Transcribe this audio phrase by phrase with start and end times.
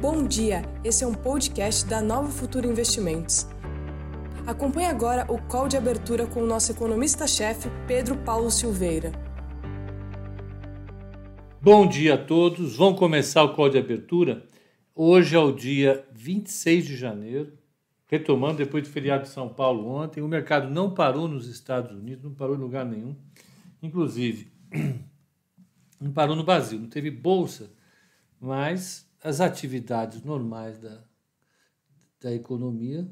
[0.00, 3.46] Bom dia, esse é um podcast da Nova Futura Investimentos.
[4.46, 9.12] Acompanhe agora o call de abertura com o nosso economista-chefe, Pedro Paulo Silveira.
[11.60, 14.46] Bom dia a todos, vamos começar o call de abertura.
[14.94, 17.52] Hoje é o dia 26 de janeiro,
[18.06, 20.22] retomando depois do feriado de São Paulo ontem.
[20.22, 23.14] O mercado não parou nos Estados Unidos, não parou em lugar nenhum.
[23.82, 24.50] Inclusive,
[26.00, 27.70] não parou no Brasil, não teve bolsa,
[28.40, 31.02] mas as atividades normais da,
[32.20, 33.08] da economia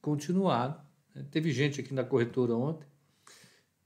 [0.00, 0.80] continuaram.
[1.14, 1.26] Né?
[1.30, 2.86] Teve gente aqui na corretora ontem,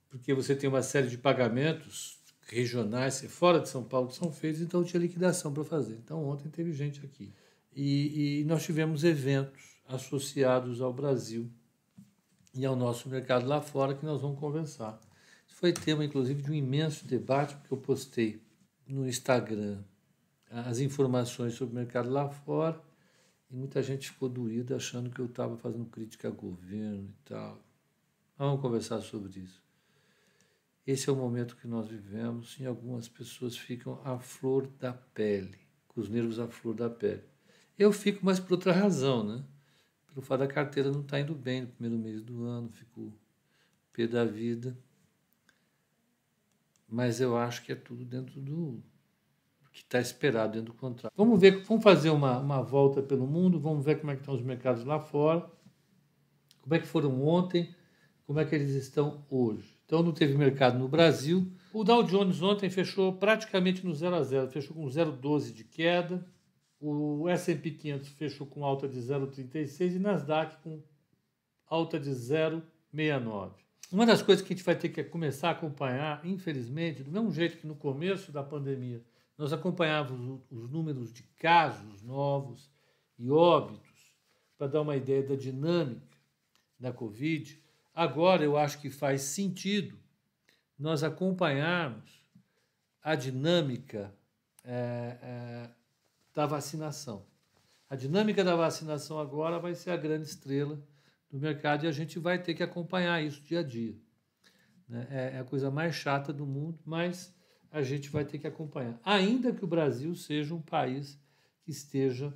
[0.08, 4.60] porque você tem uma série de pagamentos regionais, fora de São Paulo, que são feitos,
[4.60, 5.94] então tinha liquidação para fazer.
[5.94, 7.32] Então ontem teve gente aqui.
[7.74, 11.50] E, e nós tivemos eventos associados ao Brasil
[12.54, 15.00] e ao nosso mercado lá fora que nós vamos conversar.
[15.46, 18.42] Isso foi tema, inclusive, de um imenso debate, porque eu postei
[18.86, 19.82] no Instagram
[20.52, 22.80] as informações sobre o mercado lá fora
[23.50, 27.58] e muita gente ficou doída achando que eu estava fazendo crítica ao governo e tal.
[28.36, 29.62] Vamos conversar sobre isso.
[30.86, 35.58] Esse é o momento que nós vivemos e algumas pessoas ficam à flor da pele,
[35.88, 37.22] com os nervos à flor da pele.
[37.78, 39.44] Eu fico, mas por outra razão, né?
[40.08, 43.12] Pelo fato da carteira não estar tá indo bem no primeiro mês do ano, fico
[43.92, 44.76] pé da vida.
[46.88, 48.82] Mas eu acho que é tudo dentro do,
[49.72, 51.12] que está esperado dentro do contrato.
[51.16, 54.34] Vamos ver, vamos fazer uma, uma volta pelo mundo, vamos ver como é que estão
[54.34, 55.50] os mercados lá fora,
[56.60, 57.74] como é que foram ontem,
[58.26, 59.76] como é que eles estão hoje.
[59.86, 61.50] Então não teve mercado no Brasil.
[61.72, 66.24] O Dow Jones ontem fechou praticamente no 0 a 0, fechou com 0,12 de queda.
[66.78, 70.82] O S&P 500 fechou com alta de 0,36 e Nasdaq com
[71.66, 73.52] alta de 0,69.
[73.90, 77.30] Uma das coisas que a gente vai ter que começar a acompanhar, infelizmente, do mesmo
[77.30, 79.02] jeito que no começo da pandemia
[79.36, 82.70] nós acompanhávamos os números de casos novos
[83.18, 84.14] e óbitos
[84.56, 86.16] para dar uma ideia da dinâmica
[86.78, 87.60] da Covid.
[87.94, 89.98] Agora eu acho que faz sentido
[90.78, 92.22] nós acompanharmos
[93.02, 94.14] a dinâmica
[94.64, 95.70] é, é,
[96.34, 97.26] da vacinação.
[97.88, 100.82] A dinâmica da vacinação agora vai ser a grande estrela
[101.30, 103.96] do mercado e a gente vai ter que acompanhar isso dia a dia.
[104.88, 105.06] Né?
[105.10, 107.34] É, é a coisa mais chata do mundo, mas
[107.72, 109.00] a gente vai ter que acompanhar.
[109.02, 111.18] Ainda que o Brasil seja um país
[111.62, 112.32] que esteja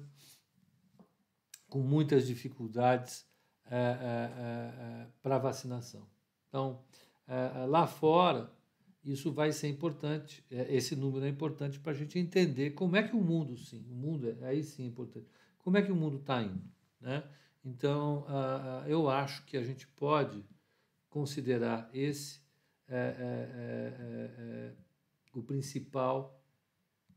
[1.69, 3.27] com muitas dificuldades
[3.69, 6.07] é, é, é, para vacinação.
[6.49, 6.81] Então,
[7.69, 8.51] lá fora,
[9.05, 13.15] isso vai ser importante, esse número é importante para a gente entender como é que
[13.15, 15.27] o mundo, sim, o mundo, aí sim é importante,
[15.59, 16.63] como é que o mundo está indo.
[17.01, 17.25] Né?
[17.65, 18.25] Então,
[18.87, 20.45] eu acho que a gente pode
[21.11, 22.41] considerar esse
[25.39, 26.43] o principal,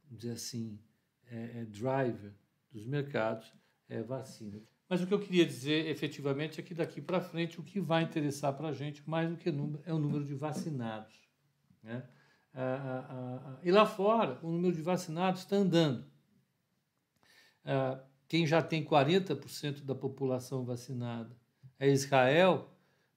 [0.09, 0.79] dizer assim,
[1.25, 2.33] é, é driver
[2.71, 3.51] dos mercados
[3.87, 4.61] é vacina.
[4.87, 8.03] Mas o que eu queria dizer efetivamente é que daqui para frente o que vai
[8.03, 11.13] interessar para a gente mais do que número é o número de vacinados.
[11.83, 12.07] Né?
[12.53, 16.05] Ah, ah, ah, e lá fora, o número de vacinados está andando.
[17.63, 21.35] Ah, quem já tem 40% da população vacinada
[21.79, 22.69] é Israel,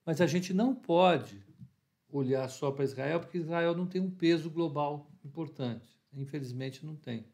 [0.05, 1.43] mas a gente não pode
[2.17, 5.99] olhar só para Israel, porque Israel não tem um peso global importante.
[6.13, 7.25] Infelizmente, não tem.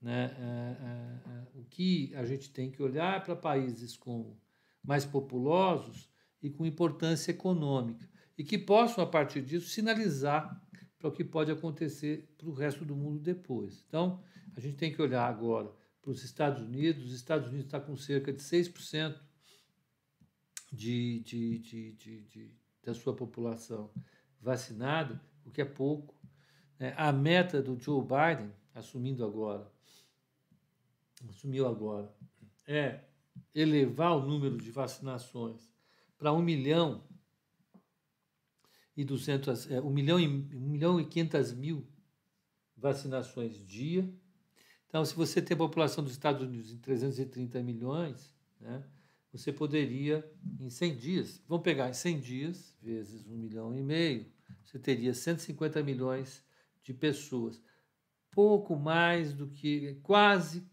[0.00, 0.34] Né?
[0.38, 4.36] É, é, é, o que a gente tem que olhar é para países com
[4.82, 6.10] mais populosos
[6.42, 10.60] e com importância econômica, e que possam, a partir disso, sinalizar
[10.98, 13.84] para o que pode acontecer para o resto do mundo depois.
[13.86, 14.22] Então,
[14.56, 17.06] a gente tem que olhar agora para os Estados Unidos.
[17.06, 19.16] Os Estados Unidos está com cerca de 6%
[20.72, 23.90] de, de, de, de, de da sua população
[24.40, 26.14] vacinada, o que é pouco.
[26.78, 26.94] Né?
[26.96, 29.70] A meta do Joe Biden, assumindo agora,
[31.28, 32.12] assumiu agora,
[32.66, 33.00] é
[33.54, 35.72] elevar o número de vacinações
[36.18, 37.02] para 1 milhão
[38.96, 41.86] e 200, é, 1 milhão e, 1 milhão e 500 mil
[42.76, 44.08] vacinações dia.
[44.86, 48.84] Então, se você tem a população dos Estados Unidos em 330 milhões, né,
[49.32, 50.30] você poderia,
[50.60, 54.26] em 100 dias, vamos pegar em 100 dias, vezes 1 milhão e meio,
[54.62, 56.44] você teria 150 milhões
[56.82, 57.62] de pessoas.
[58.30, 60.66] Pouco mais do que quase,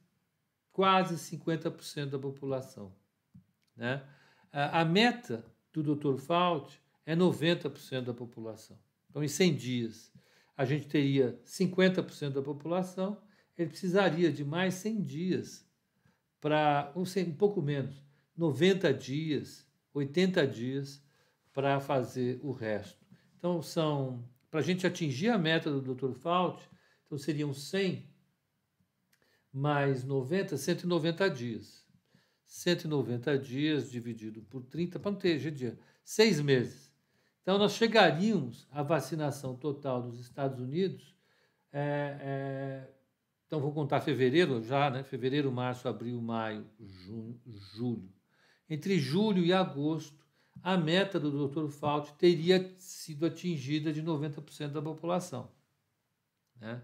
[0.74, 2.94] quase 50% da população.
[3.76, 4.06] Né?
[4.52, 6.18] A, meta do Dr.
[6.18, 8.78] Fauci é 90% da população.
[9.10, 10.14] Então, em 100 dias,
[10.56, 13.22] a gente teria 50% da população,
[13.58, 15.66] ele precisaria de mais 100 dias
[16.42, 18.02] para, um pouco menos,
[18.40, 21.04] 90 dias, 80 dias
[21.52, 23.06] para fazer o resto.
[23.38, 26.14] Então, são para a gente atingir a meta do Dr.
[26.14, 26.66] Fauci,
[27.06, 28.10] então seriam 100
[29.52, 31.86] mais 90, 190 dias.
[32.46, 36.94] 190 dias dividido por 30, para não ter dia, seis meses.
[37.42, 41.14] Então, nós chegaríamos à vacinação total dos Estados Unidos.
[41.74, 42.94] É, é,
[43.46, 45.04] então, vou contar fevereiro já, né?
[45.04, 48.19] Fevereiro, março, abril, maio, junho, julho.
[48.70, 50.26] Entre julho e agosto,
[50.62, 51.70] a meta do Dr.
[51.70, 55.50] Fauci teria sido atingida de 90% da população.
[56.60, 56.82] Né?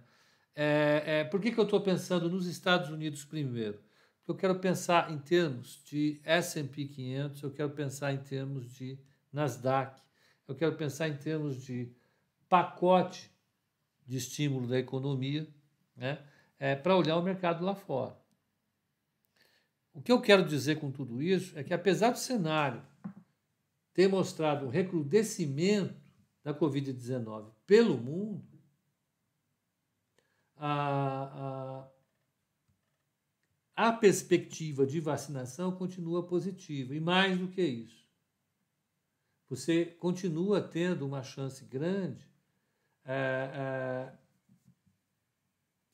[0.56, 3.80] É, é, por que, que eu estou pensando nos Estados Unidos primeiro?
[4.18, 8.98] Porque eu quero pensar em termos de S&P 500, eu quero pensar em termos de
[9.32, 10.02] Nasdaq,
[10.48, 11.92] eu quero pensar em termos de
[12.48, 13.30] pacote
[14.08, 15.48] de estímulo da economia,
[15.96, 16.20] né?
[16.58, 18.16] É, para olhar o mercado lá fora.
[19.96, 22.86] O que eu quero dizer com tudo isso é que, apesar do cenário
[23.94, 25.96] ter mostrado um recrudescimento
[26.44, 28.46] da Covid-19 pelo mundo,
[30.58, 31.88] a,
[33.78, 36.94] a, a perspectiva de vacinação continua positiva.
[36.94, 38.06] E mais do que isso,
[39.48, 42.30] você continua tendo uma chance grande
[43.06, 44.25] é, é,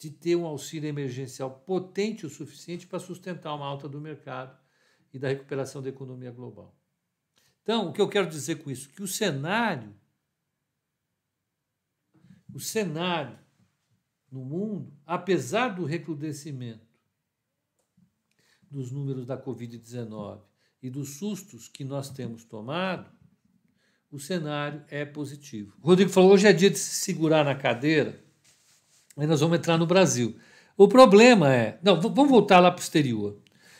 [0.01, 4.59] de ter um auxílio emergencial potente o suficiente para sustentar uma alta do mercado
[5.13, 6.75] e da recuperação da economia global.
[7.61, 8.89] Então, o que eu quero dizer com isso?
[8.89, 9.95] Que o cenário,
[12.51, 13.37] o cenário
[14.31, 16.87] no mundo, apesar do recrudescimento
[18.71, 20.41] dos números da Covid-19
[20.81, 23.07] e dos sustos que nós temos tomado,
[24.09, 25.77] o cenário é positivo.
[25.79, 28.25] O Rodrigo falou: hoje é dia de se segurar na cadeira,
[29.17, 30.37] aí nós vamos entrar no Brasil.
[30.77, 31.77] O problema é.
[31.83, 33.37] Não, vamos voltar lá para o exterior.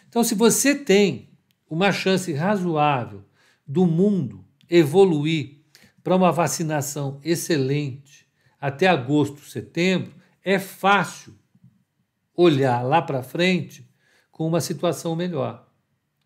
[0.07, 1.29] Então, se você tem
[1.69, 3.23] uma chance razoável
[3.65, 5.61] do mundo evoluir
[6.03, 8.27] para uma vacinação excelente
[8.59, 10.13] até agosto, setembro,
[10.43, 11.33] é fácil
[12.35, 13.89] olhar lá para frente
[14.31, 15.67] com uma situação melhor.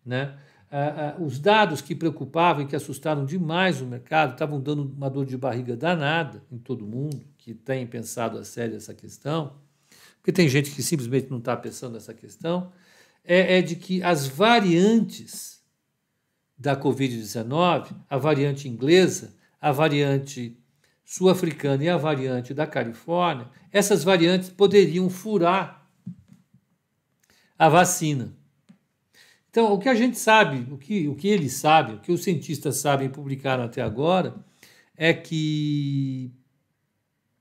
[0.04, 0.36] Né?
[0.70, 5.08] Ah, ah, os dados que preocupavam e que assustaram demais o mercado estavam dando uma
[5.08, 9.54] dor de barriga danada em todo mundo que tem pensado a sério essa questão,
[10.16, 12.72] porque tem gente que simplesmente não está pensando nessa questão,
[13.24, 15.62] é, é de que as variantes
[16.58, 20.58] da Covid-19, a variante inglesa, a variante
[21.04, 25.88] sul-africana e a variante da Califórnia, essas variantes poderiam furar
[27.56, 28.34] a vacina.
[29.56, 32.22] Então, o que a gente sabe, o que, o que eles sabem, o que os
[32.22, 34.36] cientistas sabem publicar até agora,
[34.94, 36.30] é que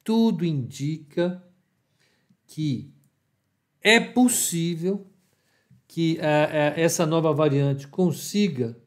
[0.01, 1.43] tudo indica
[2.47, 2.89] que
[3.81, 5.05] é possível
[5.85, 8.77] que uh, uh, essa nova variante consiga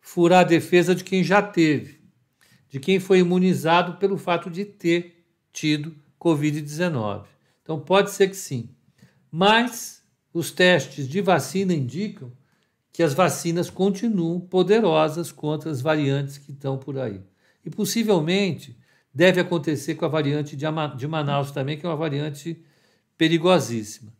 [0.00, 2.00] furar a defesa de quem já teve,
[2.68, 7.26] de quem foi imunizado pelo fato de ter tido Covid-19.
[7.62, 8.70] Então, pode ser que sim.
[9.30, 10.02] Mas
[10.34, 12.32] os testes de vacina indicam
[12.92, 17.22] que as vacinas continuam poderosas contra as variantes que estão por aí.
[17.64, 18.76] E possivelmente
[19.14, 22.62] deve acontecer com a variante de Manaus também, que é uma variante
[23.16, 24.12] perigosíssima.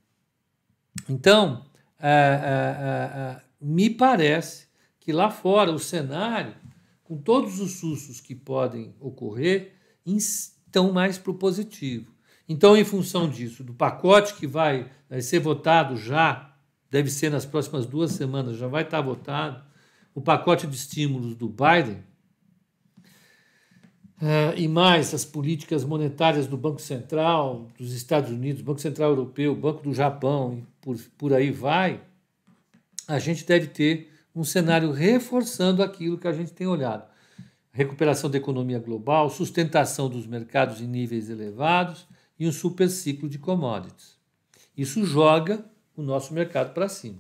[1.09, 1.67] Então,
[1.99, 4.69] é, é, é, me parece
[5.01, 6.55] que lá fora o cenário,
[7.03, 9.75] com todos os sustos que podem ocorrer,
[10.07, 12.13] estão mais para o positivo.
[12.49, 16.51] Então, em função disso, do pacote que vai, vai ser votado já,
[16.92, 19.64] deve ser nas próximas duas semanas, já vai estar votado,
[20.14, 22.04] o pacote de estímulos do Biden,
[24.22, 29.52] Uh, e mais as políticas monetárias do Banco Central dos Estados Unidos, Banco Central Europeu,
[29.52, 32.00] Banco do Japão e por, por aí vai,
[33.08, 37.04] a gente deve ter um cenário reforçando aquilo que a gente tem olhado.
[37.72, 42.06] Recuperação da economia global, sustentação dos mercados em níveis elevados
[42.38, 44.16] e um super ciclo de commodities.
[44.76, 45.64] Isso joga
[45.96, 47.18] o nosso mercado para cima.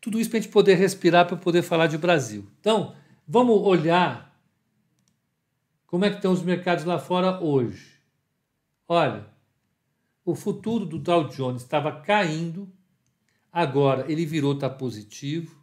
[0.00, 2.46] Tudo isso para a gente poder respirar, para poder falar de Brasil.
[2.60, 2.94] Então,
[3.26, 4.38] vamos olhar
[5.86, 7.94] como é que estão os mercados lá fora hoje.
[8.86, 9.26] Olha,
[10.24, 12.70] o futuro do Dow Jones estava caindo,
[13.52, 15.62] agora ele virou está positivo.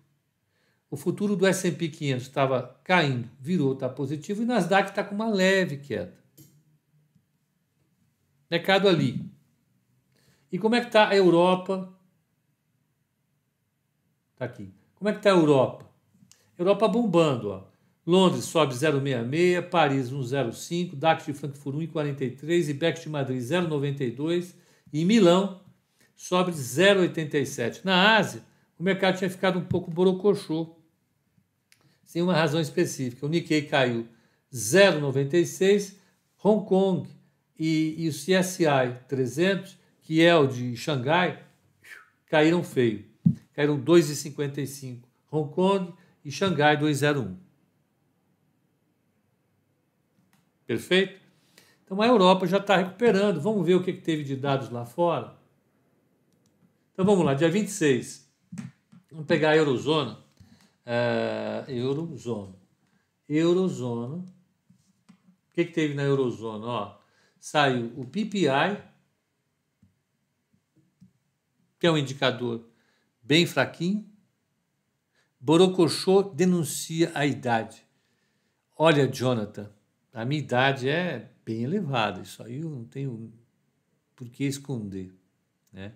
[0.89, 5.29] O futuro do S&P 500 estava caindo, virou, está positivo, e Nasdaq está com uma
[5.29, 6.13] leve queda.
[8.49, 9.30] Mercado ali.
[10.51, 11.91] E como é que está a Europa?
[14.33, 14.73] Está aqui.
[14.95, 15.89] Como é que está a Europa?
[16.57, 17.49] Europa bombando.
[17.49, 17.63] Ó.
[18.05, 24.55] Londres sobe 0,66, Paris 1,05, DAX de Frankfurt 1,43, IBEX de Madrid 0,92
[24.91, 25.61] e Milão
[26.15, 27.81] sobe 0,87.
[27.83, 28.43] Na Ásia,
[28.77, 30.75] o mercado tinha ficado um pouco borocochô
[32.03, 33.25] sem uma razão específica.
[33.25, 34.07] O Nikkei caiu
[34.51, 35.95] 0,96,
[36.43, 37.09] Hong Kong
[37.57, 39.77] e, e o CSI 300,
[40.11, 41.41] que é o de Xangai,
[42.27, 43.05] caíram feio.
[43.53, 45.03] Caíram 2,55.
[45.31, 45.93] Hong Kong
[46.25, 47.37] e Xangai 2,01.
[50.67, 51.17] Perfeito?
[51.85, 53.39] Então a Europa já está recuperando.
[53.39, 55.33] Vamos ver o que, que teve de dados lá fora.
[56.91, 58.29] Então vamos lá, dia 26.
[59.09, 60.19] Vamos pegar a Eurozona.
[60.85, 62.55] Uh, Eurozona.
[63.29, 64.15] Eurozona.
[64.17, 66.65] O que, que teve na Eurozona?
[66.65, 66.97] Ó,
[67.39, 68.90] saiu o PPI,
[71.81, 72.63] que é um indicador
[73.23, 74.07] bem fraquinho.
[75.39, 77.83] Borocochô denuncia a idade.
[78.77, 79.67] Olha, Jonathan,
[80.13, 83.33] a minha idade é bem elevada, isso aí eu não tenho
[84.15, 85.11] por que esconder.
[85.73, 85.93] Né?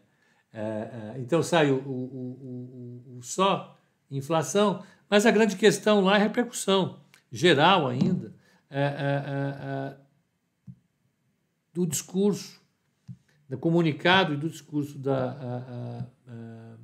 [0.51, 3.77] É, é, então sai o, o, o, o, só
[4.09, 6.99] inflação, mas a grande questão lá é a repercussão
[7.31, 8.33] geral ainda
[8.71, 9.97] é, é, é, é
[11.71, 12.59] do discurso,
[13.47, 16.75] do comunicado e do discurso da a, a,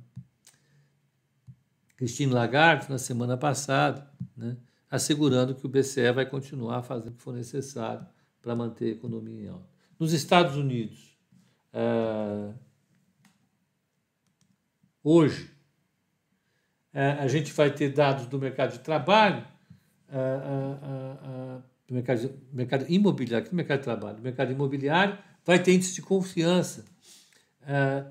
[1.96, 4.56] Christine Lagarde na semana passada, né,
[4.90, 8.04] assegurando que o BCE vai continuar fazendo o que for necessário
[8.40, 9.68] para manter a economia em alta.
[9.98, 11.16] Nos Estados Unidos,
[15.02, 15.50] hoje,
[16.92, 19.46] a gente vai ter dados do mercado de trabalho,
[21.86, 26.02] do mercado, mercado imobiliário, do mercado de trabalho, do mercado imobiliário, vai ter índice de
[26.02, 26.84] confiança,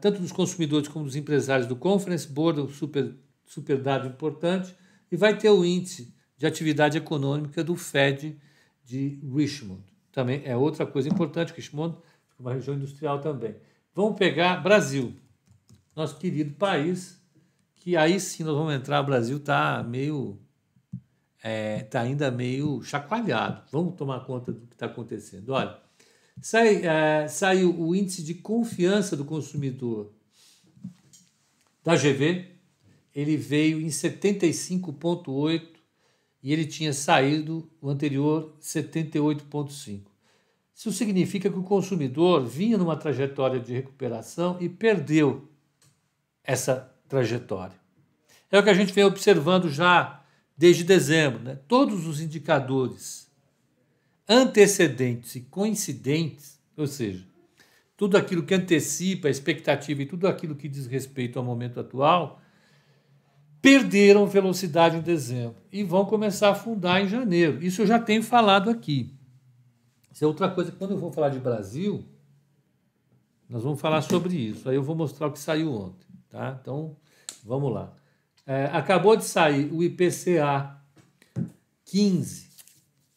[0.02, 4.76] tanto dos consumidores como dos empresários do Conference Board, um super, super dado importante,
[5.12, 8.38] e vai ter o índice de atividade econômica do Fed
[8.84, 9.84] de Richmond.
[10.12, 11.98] Também é outra coisa importante, Richmond
[12.38, 13.56] é uma região industrial também.
[13.94, 15.14] Vamos pegar Brasil
[15.96, 17.22] nosso querido país,
[17.76, 20.40] que aí sim nós vamos entrar, o Brasil está meio.
[21.38, 23.64] Está é, tá ainda meio chacoalhado.
[23.72, 25.50] Vamos tomar conta do que está acontecendo.
[25.50, 25.76] Olha,
[26.40, 30.12] sai, é, saiu o índice de confiança do consumidor
[31.84, 32.46] da GV,
[33.14, 35.68] ele veio em 75,8
[36.44, 40.02] e ele tinha saído o anterior 78,5.
[40.76, 45.48] Isso significa que o consumidor vinha numa trajetória de recuperação e perdeu
[46.44, 47.80] essa trajetória.
[48.50, 50.24] É o que a gente vem observando já
[50.58, 51.44] desde dezembro.
[51.44, 51.60] Né?
[51.68, 53.31] Todos os indicadores
[54.32, 57.26] antecedentes e coincidentes, ou seja,
[57.98, 62.42] tudo aquilo que antecipa a expectativa e tudo aquilo que diz respeito ao momento atual,
[63.62, 67.62] perderam velocidade em dezembro e vão começar a afundar em janeiro.
[67.62, 69.14] Isso eu já tenho falado aqui.
[70.10, 70.72] Isso é outra coisa.
[70.72, 72.06] Quando eu vou falar de Brasil,
[73.50, 74.70] nós vamos falar sobre isso.
[74.70, 76.08] Aí eu vou mostrar o que saiu ontem.
[76.30, 76.58] Tá?
[76.62, 76.96] Então,
[77.44, 77.94] vamos lá.
[78.48, 80.78] É, acabou de sair o IPCA
[81.84, 82.50] 15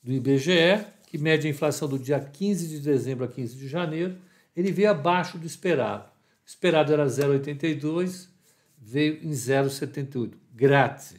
[0.03, 4.19] do IBGE, que mede a inflação do dia 15 de dezembro a 15 de janeiro.
[4.57, 6.11] Ele veio abaixo do esperado.
[6.45, 8.31] O esperado era 0,82,
[8.77, 10.33] veio em 0,78.
[10.53, 11.15] Grátis.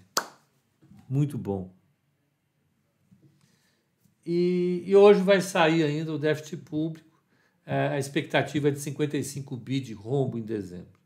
[1.07, 1.73] Muito bom.
[4.25, 7.21] E, e, hoje vai sair ainda o déficit público.
[7.65, 10.99] É, a expectativa é de 55 bi de rombo em dezembro.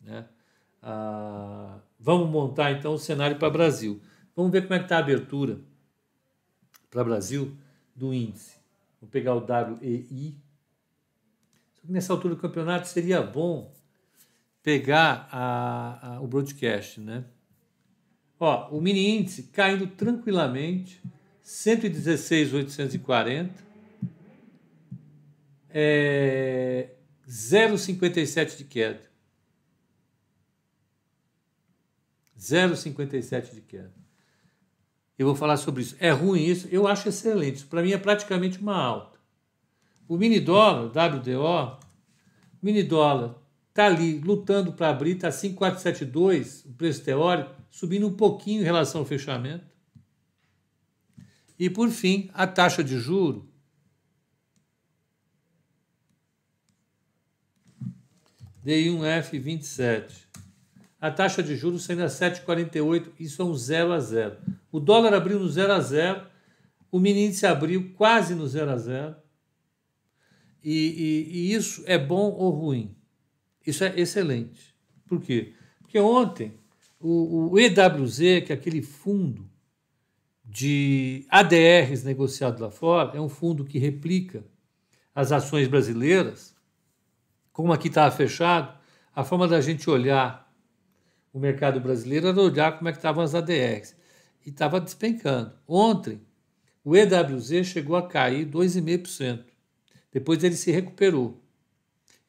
[0.00, 0.24] Né?
[0.80, 4.00] Ah, vamos montar então o cenário para Brasil.
[4.36, 5.58] Vamos ver como é que está a abertura
[6.88, 7.58] para Brasil
[7.98, 8.56] do índice.
[9.00, 10.36] Vou pegar o WEI.
[11.74, 13.74] Só que nessa altura do campeonato seria bom
[14.62, 17.24] pegar a, a, o broadcast, né?
[18.38, 21.02] Ó, o mini índice caindo tranquilamente,
[21.42, 23.66] 116,840,
[25.70, 26.90] é,
[27.28, 29.08] 0,57 de queda.
[32.38, 34.07] 0,57 de queda.
[35.18, 35.96] Eu vou falar sobre isso.
[35.98, 36.68] É ruim isso?
[36.70, 37.66] Eu acho excelente.
[37.66, 39.18] Para mim é praticamente uma alta.
[40.06, 41.78] O mini dólar, WDO,
[42.62, 43.34] mini dólar
[43.68, 49.00] está ali lutando para abrir, está 5,472, o preço teórico, subindo um pouquinho em relação
[49.00, 49.66] ao fechamento.
[51.58, 53.48] E por fim, a taxa de juro
[58.64, 60.28] DI1F27
[61.00, 64.36] a taxa de juros saindo a 7,48, isso é um 0 a 0.
[64.70, 66.26] O dólar abriu no 0 a 0,
[66.90, 69.16] o mini índice abriu quase no 0 a 0.
[70.62, 72.96] E, e, e isso é bom ou ruim?
[73.64, 74.74] Isso é excelente.
[75.06, 75.54] Por quê?
[75.80, 76.58] Porque ontem
[76.98, 79.48] o, o EWZ, que é aquele fundo
[80.44, 84.44] de ADRs negociado lá fora, é um fundo que replica
[85.14, 86.56] as ações brasileiras.
[87.52, 88.76] Como aqui estava fechado,
[89.14, 90.47] a forma da gente olhar
[91.32, 93.96] o mercado brasileiro era olhar como é que estavam as ADRs.
[94.44, 95.52] E estava despencando.
[95.66, 96.20] Ontem,
[96.84, 99.44] o EWZ chegou a cair 2,5%.
[100.12, 101.42] Depois ele se recuperou.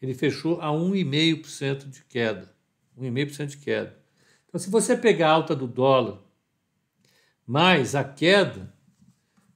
[0.01, 2.59] Ele fechou a 1,5% de queda
[2.99, 3.97] 1,5% de queda.
[4.47, 6.19] Então, se você pegar a alta do dólar
[7.45, 8.73] mais a queda,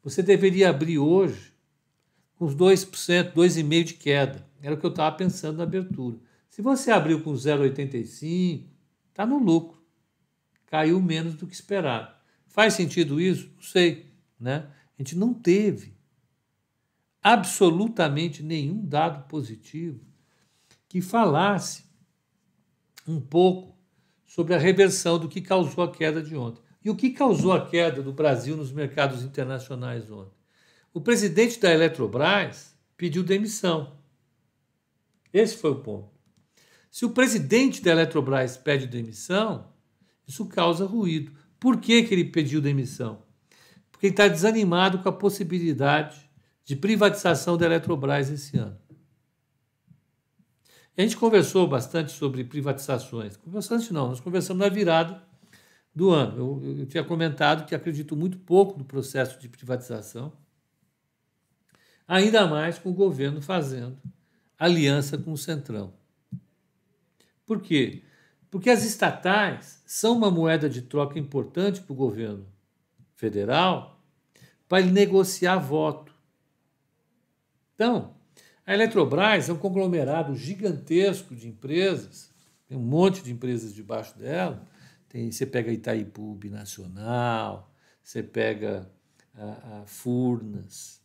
[0.01, 1.53] você deveria abrir hoje
[2.35, 4.47] com uns 2%, 2,5% de queda.
[4.61, 6.17] Era o que eu estava pensando na abertura.
[6.49, 8.65] Se você abriu com 0,85%,
[9.13, 9.81] está no lucro.
[10.65, 12.13] Caiu menos do que esperado.
[12.47, 13.51] Faz sentido isso?
[13.55, 14.11] Não sei.
[14.39, 14.67] Né?
[14.97, 15.95] A gente não teve
[17.21, 20.03] absolutamente nenhum dado positivo
[20.89, 21.85] que falasse
[23.07, 23.77] um pouco
[24.25, 26.61] sobre a reversão do que causou a queda de ontem.
[26.83, 30.37] E o que causou a queda do Brasil nos mercados internacionais ontem?
[30.93, 33.97] O presidente da Eletrobras pediu demissão.
[35.31, 36.12] Esse foi o ponto.
[36.93, 39.67] Se o presidente da Eletrobras pede demissão,
[40.27, 41.31] isso causa ruído.
[41.59, 43.23] Por que, que ele pediu demissão?
[43.91, 46.29] Porque ele está desanimado com a possibilidade
[46.63, 48.77] de privatização da Eletrobras esse ano.
[50.95, 53.39] E a gente conversou bastante sobre privatizações.
[53.43, 55.19] Bastante não, nós conversamos na virada
[55.95, 56.61] do ano.
[56.63, 60.31] Eu, eu tinha comentado que acredito muito pouco no processo de privatização,
[62.07, 63.97] ainda mais com o governo fazendo
[64.59, 66.02] aliança com o Centrão.
[67.45, 68.03] Por quê?
[68.49, 72.47] Porque as estatais são uma moeda de troca importante para o governo
[73.15, 73.93] federal
[74.67, 76.13] para ele negociar voto.
[77.75, 78.15] Então,
[78.65, 82.31] a Eletrobras é um conglomerado gigantesco de empresas,
[82.67, 84.65] tem um monte de empresas debaixo dela.
[85.09, 87.71] Tem, você pega Itaipu Binacional,
[88.01, 88.89] você pega
[89.35, 91.01] a, a Furnas.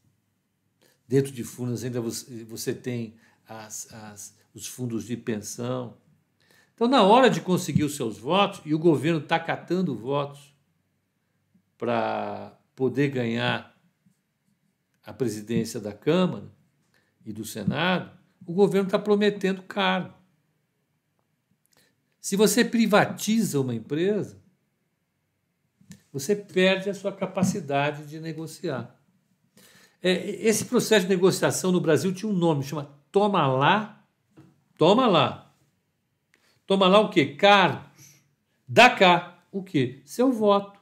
[1.07, 3.17] Dentro de Furnas ainda você, você tem
[3.47, 5.97] as, as, os fundos de pensão.
[6.79, 10.55] Então, na hora de conseguir os seus votos, e o governo está catando votos
[11.77, 13.77] para poder ganhar
[15.05, 16.49] a presidência da Câmara,
[17.27, 18.17] e do Senado,
[18.47, 20.15] o governo está prometendo cargo.
[22.21, 24.41] Se você privatiza uma empresa,
[26.13, 28.97] você perde a sua capacidade de negociar.
[30.01, 34.07] É, esse processo de negociação no Brasil tinha um nome, chama Toma Lá,
[34.77, 35.48] Toma Lá.
[36.69, 37.35] Toma lá o quê?
[37.35, 38.23] Cargos.
[38.69, 40.03] Dá cá o quê?
[40.05, 40.79] Seu voto.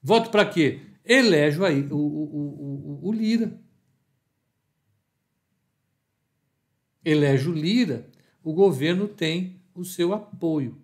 [0.00, 0.80] Voto para quê?
[1.04, 3.64] Elege aí o, o, o, o Lira.
[7.04, 8.08] elege o Lira,
[8.42, 10.80] o governo tem o seu apoio.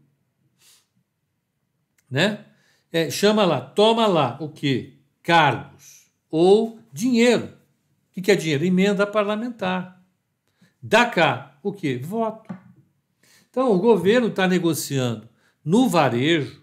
[2.11, 2.45] Né?
[2.93, 4.99] É, chama lá, toma lá o que?
[5.23, 7.57] Cargos ou dinheiro.
[8.17, 8.65] O que é dinheiro?
[8.65, 10.05] Emenda parlamentar.
[10.83, 11.97] Dá cá o que?
[11.97, 12.55] Voto.
[13.51, 15.29] Então, o governo está negociando
[15.65, 16.63] no varejo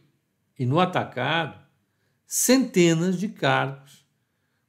[0.58, 1.60] e no atacado
[2.26, 4.06] centenas de cargos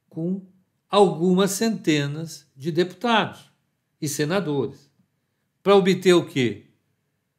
[0.07, 0.45] com
[0.89, 3.51] algumas centenas de deputados
[4.01, 4.91] e senadores.
[5.63, 6.67] Para obter o quê?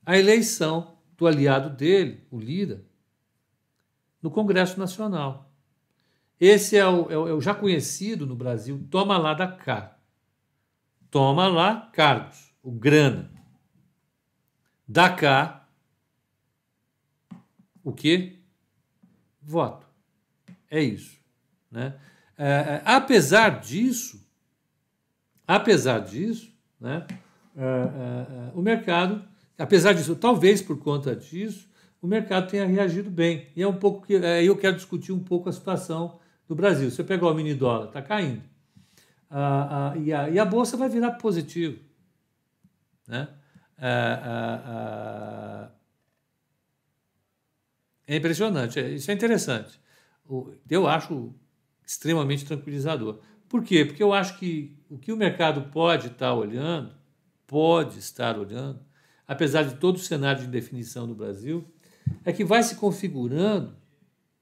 [0.05, 2.85] A eleição do aliado dele, o Lira,
[4.23, 5.53] no Congresso Nacional.
[6.39, 9.99] Esse é o, é o, é o já conhecido no Brasil, toma lá da cá.
[11.11, 13.40] Toma lá cargos, o grana.
[14.91, 15.69] Da cá,
[17.85, 18.41] o quê?
[19.41, 19.87] Voto.
[20.69, 21.17] É isso.
[21.71, 21.95] Né?
[22.37, 24.21] É apesar disso,
[25.47, 27.07] apesar disso, né?
[27.57, 29.23] É, é, o mercado,
[29.57, 31.71] apesar disso, talvez por conta disso,
[32.03, 33.47] o mercado tenha reagido bem.
[33.55, 36.91] E é um pouco que eu quero discutir um pouco a situação do Brasil.
[36.91, 38.43] Você pegou o mini dólar, está caindo.
[39.31, 41.79] Ah, ah, e, a, e, a, bolsa vai virar positivo.
[43.07, 43.29] Né?
[48.07, 49.81] É impressionante, isso é interessante.
[50.69, 51.35] Eu acho
[51.87, 53.21] extremamente tranquilizador.
[53.49, 53.85] Por quê?
[53.85, 56.95] Porque eu acho que o que o mercado pode estar olhando,
[57.47, 58.81] pode estar olhando,
[59.27, 61.67] apesar de todo o cenário de indefinição no Brasil,
[62.25, 63.77] é que vai se configurando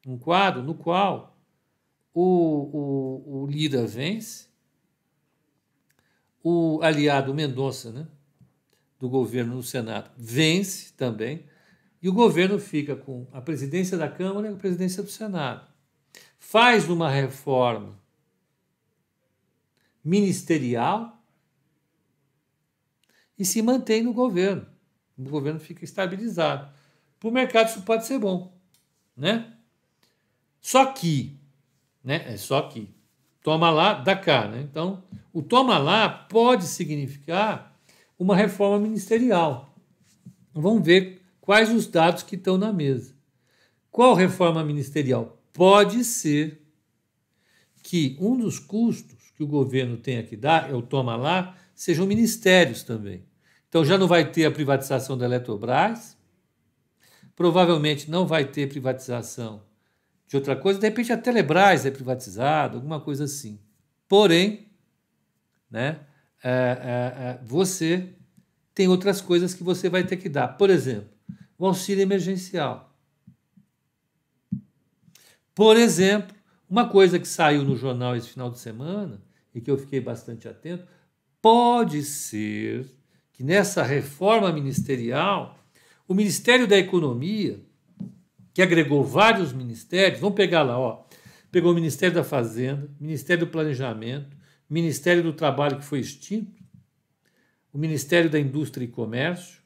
[0.06, 1.38] um quadro no qual
[2.12, 4.48] o, o, o Lira vence,
[6.42, 8.06] o aliado Mendonça, né,
[8.98, 11.44] do governo no Senado, vence também,
[12.02, 15.66] e o governo fica com a presidência da Câmara e a presidência do Senado.
[16.38, 17.98] Faz uma reforma
[20.02, 21.20] ministerial
[23.38, 24.66] e se mantém no governo.
[25.16, 26.72] O governo fica estabilizado.
[27.18, 28.56] Para o mercado isso pode ser bom,
[29.16, 29.52] né?
[30.60, 31.38] Só que,
[32.02, 32.32] né?
[32.32, 32.94] É só que
[33.42, 34.60] toma lá, dá cá, né?
[34.60, 37.67] Então, o toma lá pode significar
[38.18, 39.74] uma reforma ministerial.
[40.52, 43.14] Vamos ver quais os dados que estão na mesa.
[43.90, 45.40] Qual reforma ministerial?
[45.52, 46.62] Pode ser
[47.82, 52.06] que um dos custos que o governo tenha que dar, é o toma lá, sejam
[52.06, 53.24] ministérios também.
[53.68, 56.16] Então já não vai ter a privatização da Eletrobras,
[57.36, 59.62] provavelmente não vai ter privatização
[60.26, 63.58] de outra coisa, de repente a Telebrás é privatizada, alguma coisa assim.
[64.06, 64.66] Porém,
[65.70, 66.00] né,
[66.42, 68.14] é, é, é, você
[68.74, 70.48] tem outras coisas que você vai ter que dar.
[70.48, 71.08] Por exemplo,
[71.58, 72.96] o auxílio emergencial.
[75.54, 76.36] Por exemplo,
[76.70, 79.20] uma coisa que saiu no jornal esse final de semana
[79.54, 80.86] e que eu fiquei bastante atento,
[81.42, 82.86] pode ser
[83.32, 85.58] que nessa reforma ministerial,
[86.06, 87.60] o Ministério da Economia,
[88.54, 91.04] que agregou vários ministérios, vamos pegar lá, ó,
[91.50, 94.36] pegou o Ministério da Fazenda, Ministério do Planejamento,
[94.68, 96.62] Ministério do Trabalho que foi extinto,
[97.72, 99.62] o Ministério da Indústria e Comércio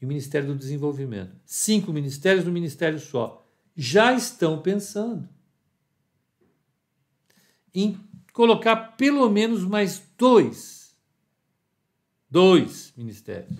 [0.00, 1.36] e o Ministério do Desenvolvimento.
[1.44, 3.46] Cinco ministérios no ministério só.
[3.74, 5.28] Já estão pensando
[7.74, 7.98] em
[8.32, 10.96] colocar pelo menos mais dois,
[12.30, 13.58] dois ministérios.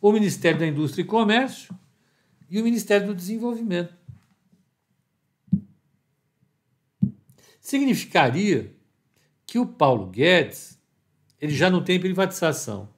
[0.00, 1.76] O Ministério da Indústria e Comércio
[2.48, 3.94] e o Ministério do Desenvolvimento.
[7.60, 8.77] Significaria
[9.48, 10.78] que o Paulo Guedes
[11.40, 12.90] ele já não tem privatização.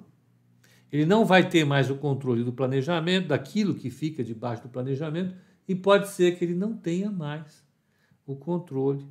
[0.90, 5.36] Ele não vai ter mais o controle do planejamento, daquilo que fica debaixo do planejamento,
[5.68, 7.64] e pode ser que ele não tenha mais
[8.26, 9.06] o controle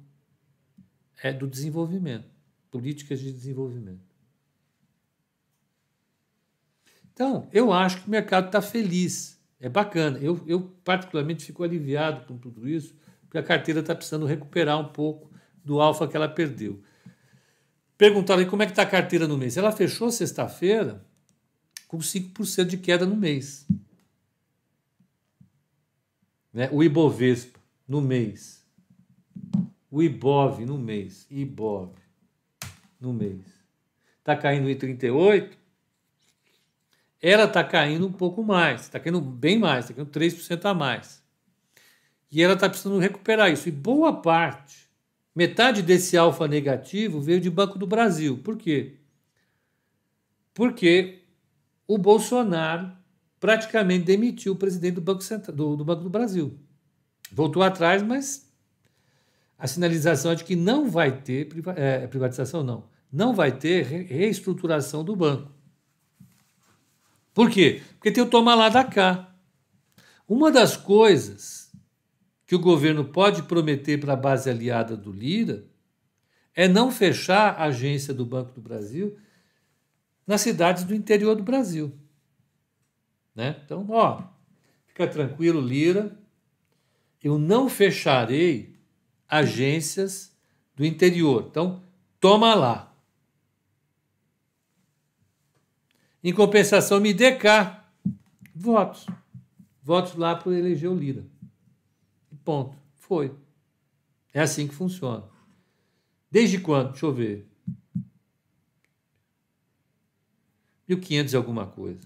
[1.24, 2.28] é, do desenvolvimento,
[2.70, 4.10] políticas de desenvolvimento.
[7.14, 10.18] Então, eu acho que o mercado está feliz, é bacana.
[10.20, 14.90] Eu, eu, particularmente, fico aliviado com tudo isso, porque a carteira está precisando recuperar um
[14.90, 15.32] pouco
[15.64, 16.82] do alfa que ela perdeu.
[18.00, 19.58] Perguntaram como é que está a carteira no mês.
[19.58, 21.06] Ela fechou sexta-feira
[21.86, 23.68] com 5% de queda no mês.
[26.54, 26.70] Né?
[26.72, 28.66] O Ibovespa no mês.
[29.92, 31.28] O Ibov no mês.
[31.30, 31.92] Ibov
[33.02, 33.42] no mês.
[34.20, 35.58] Está caindo em 38.
[37.22, 38.84] Ela está caindo um pouco mais.
[38.84, 39.84] Está caindo bem mais.
[39.84, 41.22] Está caindo 3% a mais.
[42.32, 43.68] E ela está precisando recuperar isso.
[43.68, 44.89] E boa parte
[45.36, 48.38] Metade desse alfa negativo veio de Banco do Brasil.
[48.40, 48.98] Por quê?
[50.54, 51.24] Porque
[51.88, 52.92] o Bolsonaro
[53.40, 56.60] praticamente demitiu o presidente do Banco, Central, do, do Banco do Brasil.
[57.32, 58.52] Voltou atrás, mas
[59.58, 62.86] a sinalização é de que não vai ter é, privatização, não.
[63.12, 65.52] Não vai ter reestruturação do banco.
[67.34, 67.82] Por quê?
[67.96, 69.36] Porque tem o toma lá da cá.
[70.28, 71.59] Uma das coisas
[72.50, 75.68] que o governo pode prometer para a base aliada do Lira
[76.56, 79.20] é não fechar a agência do Banco do Brasil
[80.26, 81.94] nas cidades do interior do Brasil.
[83.36, 83.62] Né?
[83.64, 84.24] Então, ó,
[84.88, 86.18] fica tranquilo, Lira,
[87.24, 88.76] eu não fecharei
[89.28, 90.36] agências
[90.76, 91.46] do interior.
[91.52, 91.84] Então,
[92.20, 92.92] toma lá.
[96.24, 97.88] Em compensação, me dê cá
[98.56, 99.06] votos.
[99.84, 101.24] Votos lá para eleger o Lira.
[102.50, 102.76] Ponto.
[102.96, 103.36] Foi.
[104.34, 105.24] É assim que funciona.
[106.32, 106.94] Desde quando?
[106.94, 107.48] Deixa eu ver.
[110.88, 112.00] 1500 e alguma coisa.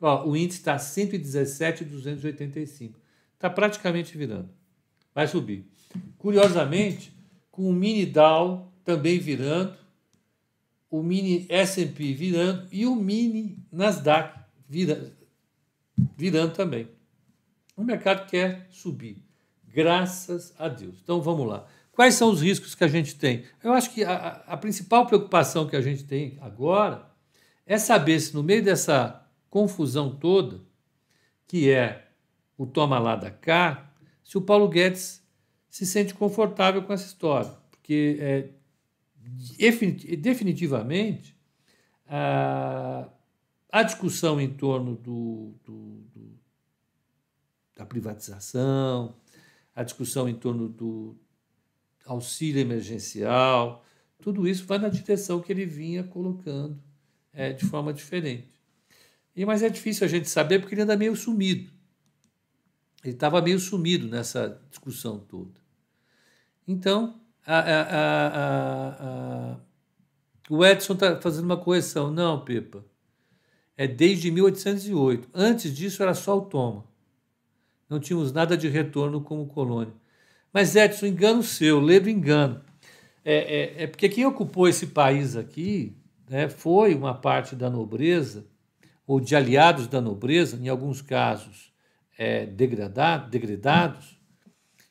[0.00, 2.98] Ó, o índice está 117,285.
[3.34, 4.48] Está praticamente virando.
[5.14, 5.70] Vai subir.
[6.16, 7.14] Curiosamente,
[7.50, 9.76] com o mini Dow também virando,
[10.90, 15.23] o mini S&P virando e o mini Nasdaq virando
[16.16, 16.88] virando também.
[17.76, 19.22] O mercado quer subir,
[19.66, 20.96] graças a Deus.
[21.02, 21.66] Então vamos lá.
[21.92, 23.44] Quais são os riscos que a gente tem?
[23.62, 27.08] Eu acho que a, a principal preocupação que a gente tem agora
[27.66, 30.60] é saber se no meio dessa confusão toda,
[31.46, 32.08] que é
[32.58, 33.92] o toma lá da cá,
[34.24, 35.24] se o Paulo Guedes
[35.68, 37.50] se sente confortável com essa história.
[37.70, 38.48] Porque é,
[40.16, 41.36] definitivamente
[42.06, 43.08] a,
[43.74, 46.38] a discussão em torno do, do, do,
[47.74, 49.16] da privatização,
[49.74, 51.16] a discussão em torno do
[52.06, 53.84] auxílio emergencial,
[54.22, 56.80] tudo isso vai na direção que ele vinha colocando
[57.32, 58.54] é, de forma diferente.
[59.34, 61.68] E, mas é difícil a gente saber porque ele anda meio sumido.
[63.02, 65.60] Ele estava meio sumido nessa discussão toda.
[66.64, 67.96] Então, a, a,
[69.00, 69.60] a,
[70.48, 72.12] o Edson está fazendo uma correção.
[72.12, 72.84] Não, Pepa
[73.76, 75.28] é desde 1808.
[75.32, 76.84] Antes disso era só o toma.
[77.88, 79.92] Não tínhamos nada de retorno como colônia.
[80.52, 82.62] Mas, Edson, engano seu, ledo engano.
[83.24, 85.96] É, é, é, porque quem ocupou esse país aqui
[86.28, 88.46] né, foi uma parte da nobreza,
[89.06, 91.72] ou de aliados da nobreza, em alguns casos
[92.16, 94.18] é, degradado, degradados,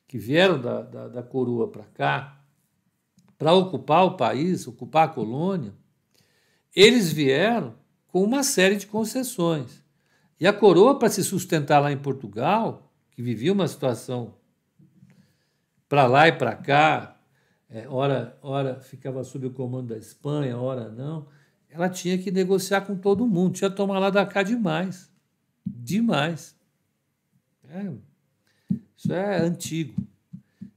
[0.08, 2.44] que vieram da, da, da coroa para cá,
[3.38, 5.74] para ocupar o país, ocupar a colônia.
[6.76, 7.76] Eles vieram
[8.14, 9.84] com uma série de concessões.
[10.40, 14.36] E a coroa, para se sustentar lá em Portugal, que vivia uma situação
[15.90, 17.20] para lá e para cá,
[17.68, 21.26] é, ora, ora ficava sob o comando da Espanha, ora não,
[21.68, 25.12] ela tinha que negociar com todo mundo, tinha que tomar lá da cá demais.
[25.66, 26.56] Demais.
[27.68, 27.92] É,
[28.96, 29.96] isso é antigo.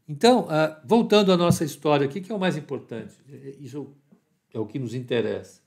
[0.08, 3.14] Então, ah, voltando à nossa história, o que é o mais importante?
[3.60, 3.94] Isso
[4.54, 5.65] é o que nos interessa.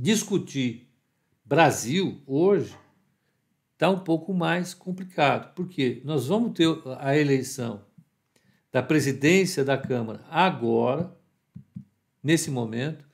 [0.00, 0.88] Discutir
[1.44, 2.72] Brasil hoje
[3.72, 6.68] está um pouco mais complicado, porque nós vamos ter
[7.00, 7.84] a eleição
[8.70, 11.12] da presidência da Câmara agora,
[12.22, 13.04] nesse momento,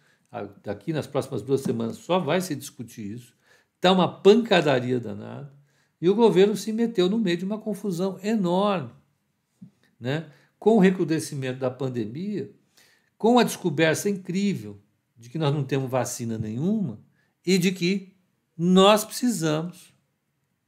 [0.63, 3.35] daqui nas próximas duas semanas só vai se discutir isso.
[3.77, 5.51] Está uma pancadaria danada.
[5.99, 8.91] E o governo se meteu no meio de uma confusão enorme.
[9.99, 10.31] Né?
[10.59, 12.53] Com o recrudescimento da pandemia,
[13.17, 14.84] com a descoberta incrível
[15.17, 17.01] de que nós não temos vacina nenhuma
[17.45, 18.15] e de que
[18.57, 19.95] nós precisamos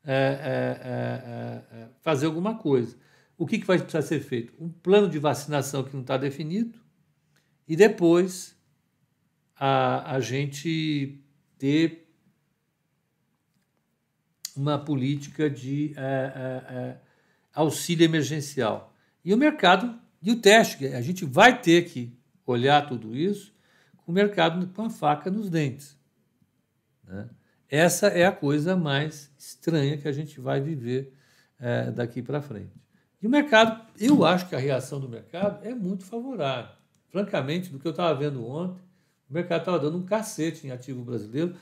[0.04, 2.96] é, é, é, é fazer alguma coisa.
[3.36, 4.52] O que, que vai precisar ser feito?
[4.58, 6.78] Um plano de vacinação que não está definido
[7.68, 8.56] e depois
[9.56, 11.20] a, a gente
[11.58, 12.06] ter
[14.56, 17.00] uma política de é, é, é,
[17.52, 18.94] auxílio emergencial.
[19.24, 23.55] E o mercado e o teste, a gente vai ter que olhar tudo isso
[24.06, 25.98] o mercado com a faca nos dentes.
[27.04, 27.28] Né?
[27.68, 31.12] Essa é a coisa mais estranha que a gente vai viver
[31.58, 32.72] é, daqui para frente.
[33.20, 36.70] E o mercado, eu acho que a reação do mercado é muito favorável.
[37.08, 38.80] Francamente, do que eu estava vendo ontem,
[39.28, 41.56] o mercado estava dando um cacete em ativo brasileiro.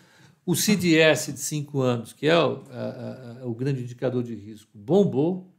[0.44, 4.70] O CDS de cinco anos, que é o, a, a, o grande indicador de risco,
[4.74, 5.50] bombou,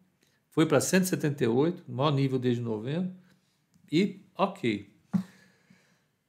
[0.52, 3.12] foi para 178, maior nível desde novembro,
[3.92, 4.95] e ok.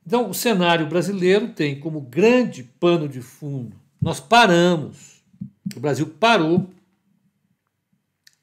[0.06, 5.24] Então, o cenário brasileiro tem como grande pano de fundo, nós paramos,
[5.74, 6.70] o Brasil parou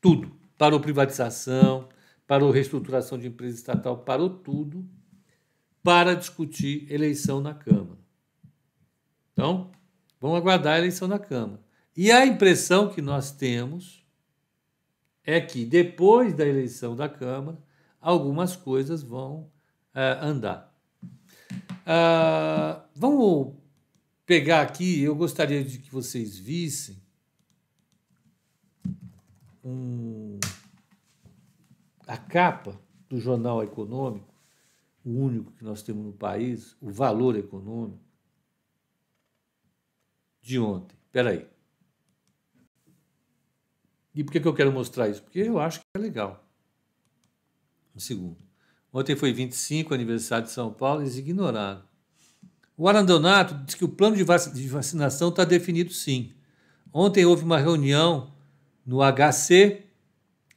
[0.02, 0.30] tudo.
[0.58, 1.88] Parou privatização,
[2.28, 4.86] parou reestruturação de empresa estatal, parou tudo
[5.82, 7.99] para discutir eleição na Câmara.
[9.32, 9.71] Então,
[10.19, 11.62] vamos aguardar a eleição na Câmara.
[11.95, 14.06] E a impressão que nós temos
[15.23, 17.58] é que depois da eleição da Câmara,
[17.99, 19.49] algumas coisas vão
[19.95, 20.72] uh, andar.
[21.85, 23.55] Uh, vamos
[24.25, 27.01] pegar aqui, eu gostaria de que vocês vissem
[29.63, 30.39] um,
[32.07, 34.33] a capa do Jornal Econômico
[35.03, 38.01] o único que nós temos no país, o valor econômico
[40.41, 40.95] de ontem.
[41.05, 41.47] Espera aí.
[44.15, 45.21] E por que, que eu quero mostrar isso?
[45.23, 46.47] Porque eu acho que é legal.
[47.95, 48.37] Um segundo.
[48.93, 51.82] Ontem foi 25, aniversário de São Paulo, eles ignoraram.
[52.77, 56.32] O Arandonato disse que o plano de vacinação está definido sim.
[56.93, 58.32] Ontem houve uma reunião
[58.86, 59.82] no HC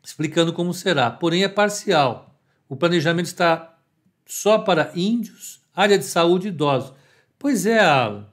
[0.04, 2.38] explicando como será, porém é parcial.
[2.68, 3.78] O planejamento está
[4.26, 6.92] só para índios, área de saúde e idosos.
[7.38, 8.28] Pois é, Alan.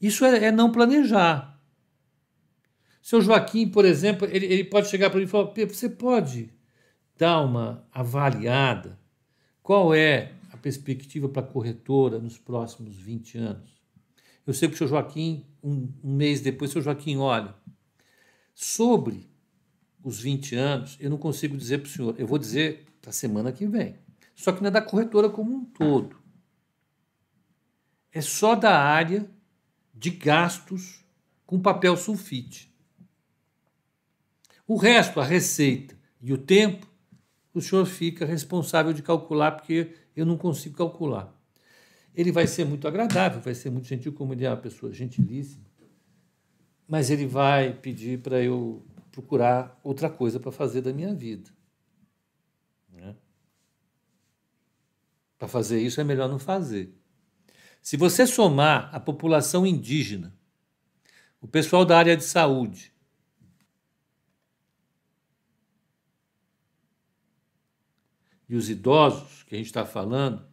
[0.00, 1.60] Isso é, é não planejar.
[3.00, 6.55] Seu Joaquim, por exemplo, ele, ele pode chegar para mim e falar: você pode
[7.18, 8.98] dar uma avaliada?
[9.62, 13.70] Qual é a perspectiva para a corretora nos próximos 20 anos?
[14.46, 17.54] Eu sei que o seu Joaquim, um, um mês depois, o seu Joaquim, olha,
[18.54, 19.28] sobre
[20.04, 23.12] os 20 anos, eu não consigo dizer para o senhor, eu vou dizer para a
[23.12, 23.96] semana que vem.
[24.36, 26.16] Só que não é da corretora como um todo.
[28.12, 29.28] É só da área
[29.92, 31.04] de gastos
[31.44, 32.72] com papel sulfite.
[34.66, 36.86] O resto, a receita e o tempo,
[37.58, 41.34] o senhor fica responsável de calcular, porque eu não consigo calcular.
[42.14, 45.64] Ele vai ser muito agradável, vai ser muito gentil, como ele é uma pessoa gentilíssima,
[46.86, 51.50] mas ele vai pedir para eu procurar outra coisa para fazer da minha vida.
[55.38, 56.94] Para fazer isso é melhor não fazer.
[57.82, 60.34] Se você somar a população indígena,
[61.40, 62.92] o pessoal da área de saúde,
[68.48, 70.44] e os idosos que a gente está falando,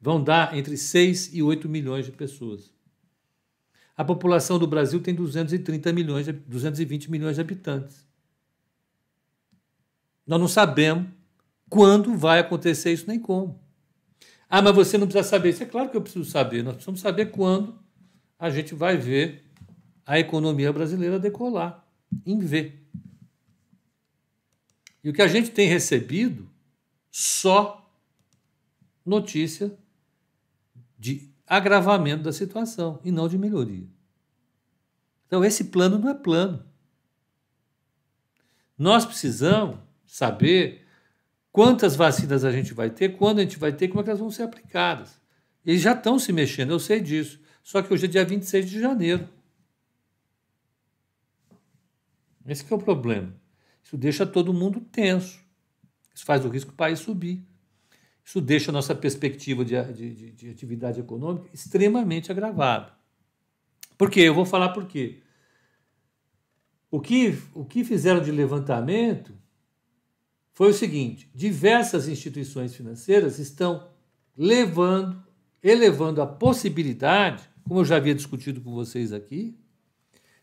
[0.00, 2.72] vão dar entre 6 e 8 milhões de pessoas.
[3.96, 8.06] A população do Brasil tem 230 milhões, 220 milhões de habitantes.
[10.26, 11.08] Nós não sabemos
[11.68, 13.60] quando vai acontecer isso nem como.
[14.48, 15.50] Ah, mas você não precisa saber.
[15.50, 16.62] Isso é claro que eu preciso saber.
[16.62, 17.78] Nós precisamos saber quando
[18.38, 19.44] a gente vai ver
[20.06, 21.86] a economia brasileira decolar,
[22.26, 22.86] em ver.
[25.02, 26.48] E o que a gente tem recebido
[27.16, 27.88] só
[29.06, 29.78] notícia
[30.98, 33.86] de agravamento da situação e não de melhoria.
[35.24, 36.66] Então, esse plano não é plano.
[38.76, 40.84] Nós precisamos saber
[41.52, 44.18] quantas vacinas a gente vai ter, quando a gente vai ter, como é que elas
[44.18, 45.20] vão ser aplicadas.
[45.64, 47.40] Eles já estão se mexendo, eu sei disso.
[47.62, 49.28] Só que hoje é dia 26 de janeiro.
[52.44, 53.32] Esse é o problema.
[53.84, 55.43] Isso deixa todo mundo tenso.
[56.14, 57.44] Isso faz o risco do país subir.
[58.24, 62.92] Isso deixa a nossa perspectiva de, de, de atividade econômica extremamente agravada.
[63.98, 64.20] Por quê?
[64.20, 65.20] Eu vou falar por quê.
[66.90, 69.34] O que, o que fizeram de levantamento
[70.52, 73.88] foi o seguinte: diversas instituições financeiras estão
[74.36, 75.22] levando,
[75.62, 79.58] elevando a possibilidade, como eu já havia discutido com vocês aqui,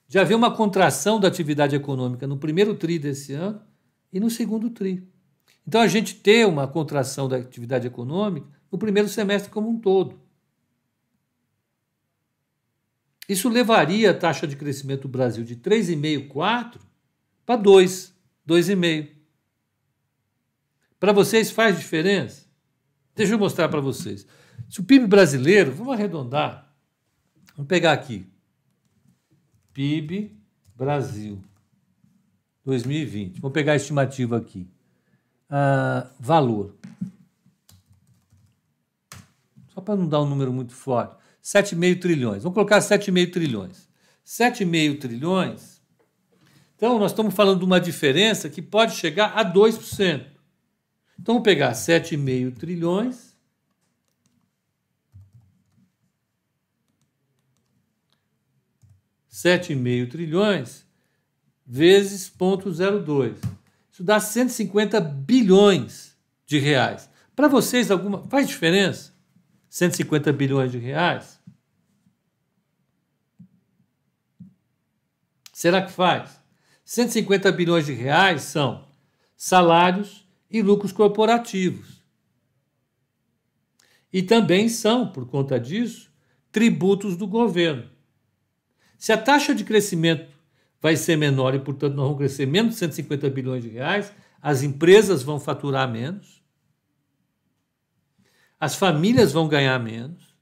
[0.08, 3.62] de haver uma contração da atividade econômica no primeiro TRI desse ano
[4.12, 5.10] e no segundo TRI.
[5.67, 10.19] Então, a gente ter uma contração da atividade econômica no primeiro semestre como um todo.
[13.28, 16.82] Isso levaria a taxa de crescimento do Brasil de 3,5, 4
[17.45, 18.13] para 2,
[18.47, 19.10] 2,5.
[21.00, 22.45] Para vocês faz diferença?
[23.15, 24.28] Deixa eu mostrar para vocês.
[24.69, 26.76] Se o PIB brasileiro, vamos arredondar,
[27.56, 28.28] vamos pegar aqui,
[29.74, 30.38] PIB
[30.76, 31.41] Brasil
[32.65, 33.39] 2020.
[33.39, 34.69] Vou pegar a estimativa aqui.
[35.52, 36.74] Ah, valor.
[39.74, 41.16] Só para não dar um número muito forte.
[41.44, 42.44] 7,5 trilhões.
[42.44, 43.90] Vamos colocar 7,5 trilhões.
[44.26, 45.82] 7,5 trilhões.
[46.76, 50.26] Então, nós estamos falando de uma diferença que pode chegar a 2%.
[51.20, 53.32] Então, vamos pegar 7,5 trilhões
[59.42, 60.86] 7,5 trilhões
[61.66, 63.38] vezes 0,02.
[64.02, 67.08] Isso dá 150 bilhões de reais.
[67.36, 69.14] Para vocês, alguma faz diferença?
[69.70, 71.40] 150 bilhões de reais?
[75.54, 76.42] Será que faz?
[76.84, 78.88] 150 bilhões de reais são
[79.38, 82.02] salários e lucros corporativos.
[84.12, 86.12] E também são, por conta disso,
[86.52, 87.88] tributos do governo.
[88.98, 90.28] Se a taxa de crescimento
[90.82, 94.63] vai ser menor e, portanto, nós vamos crescer menos de 150 bilhões de reais, as
[94.63, 96.41] empresas vão faturar menos,
[98.60, 100.36] as famílias vão ganhar menos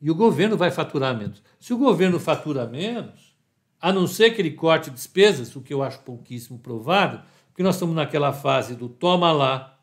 [0.00, 1.42] e o governo vai faturar menos.
[1.60, 3.36] Se o governo fatura menos,
[3.80, 7.76] a não ser que ele corte despesas, o que eu acho pouquíssimo provável, porque nós
[7.76, 9.78] estamos naquela fase do toma lá,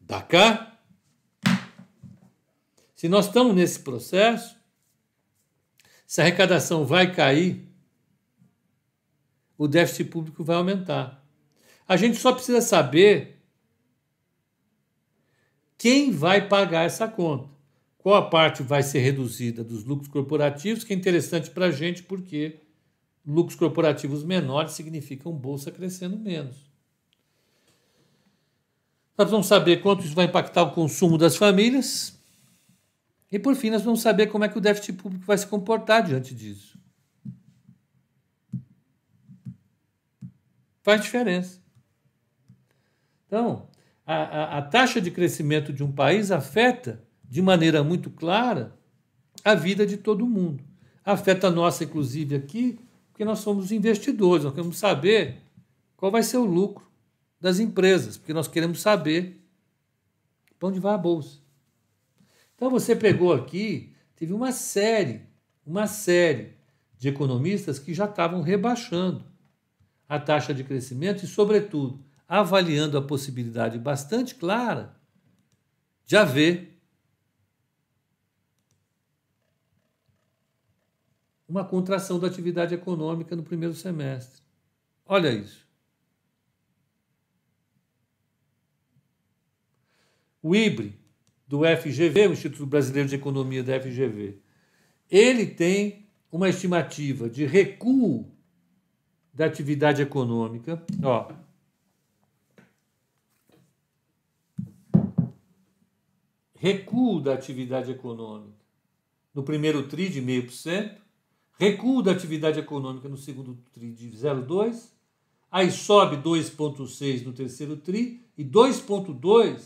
[0.00, 0.78] dá cá,
[2.94, 4.61] se nós estamos nesse processo,
[6.12, 7.66] se a arrecadação vai cair,
[9.56, 11.26] o déficit público vai aumentar.
[11.88, 13.42] A gente só precisa saber
[15.78, 17.48] quem vai pagar essa conta.
[17.96, 22.02] Qual a parte vai ser reduzida dos lucros corporativos, que é interessante para a gente,
[22.02, 22.60] porque
[23.26, 26.70] lucros corporativos menores significam bolsa crescendo menos.
[29.16, 32.21] Nós vamos saber quanto isso vai impactar o consumo das famílias,
[33.32, 36.04] e por fim, nós vamos saber como é que o déficit público vai se comportar
[36.04, 36.78] diante disso.
[40.82, 41.58] Faz diferença.
[43.26, 43.66] Então,
[44.04, 48.76] a, a, a, taxa de crescimento de um país afeta de maneira muito clara
[49.42, 50.62] a vida de todo mundo.
[51.02, 52.78] Afeta a nossa, inclusive, aqui,
[53.10, 55.38] porque nós somos investidores, nós queremos saber
[55.96, 56.86] qual vai ser o lucro
[57.40, 59.42] das empresas, porque nós queremos saber
[60.58, 61.41] para onde vai a bolsa.
[62.62, 65.26] Então você pegou aqui, teve uma série,
[65.66, 66.56] uma série
[66.96, 69.24] de economistas que já estavam rebaixando
[70.08, 74.94] a taxa de crescimento e, sobretudo, avaliando a possibilidade bastante clara
[76.06, 76.80] de haver
[81.48, 84.40] uma contração da atividade econômica no primeiro semestre.
[85.04, 85.66] Olha isso.
[90.40, 91.01] O IBRE
[91.52, 94.38] do FGV, o Instituto Brasileiro de Economia da FGV,
[95.10, 98.26] ele tem uma estimativa de recuo
[99.34, 101.30] da atividade econômica, ó.
[106.54, 108.56] Recuo da atividade econômica
[109.34, 110.96] no primeiro TRI de 0,5%,
[111.58, 114.88] recuo da atividade econômica no segundo TRI de 0,2%,
[115.50, 119.60] aí sobe 2,6% no terceiro TRI e 2,2%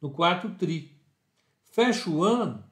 [0.00, 0.91] no quarto TRI
[1.72, 2.62] fecha o ano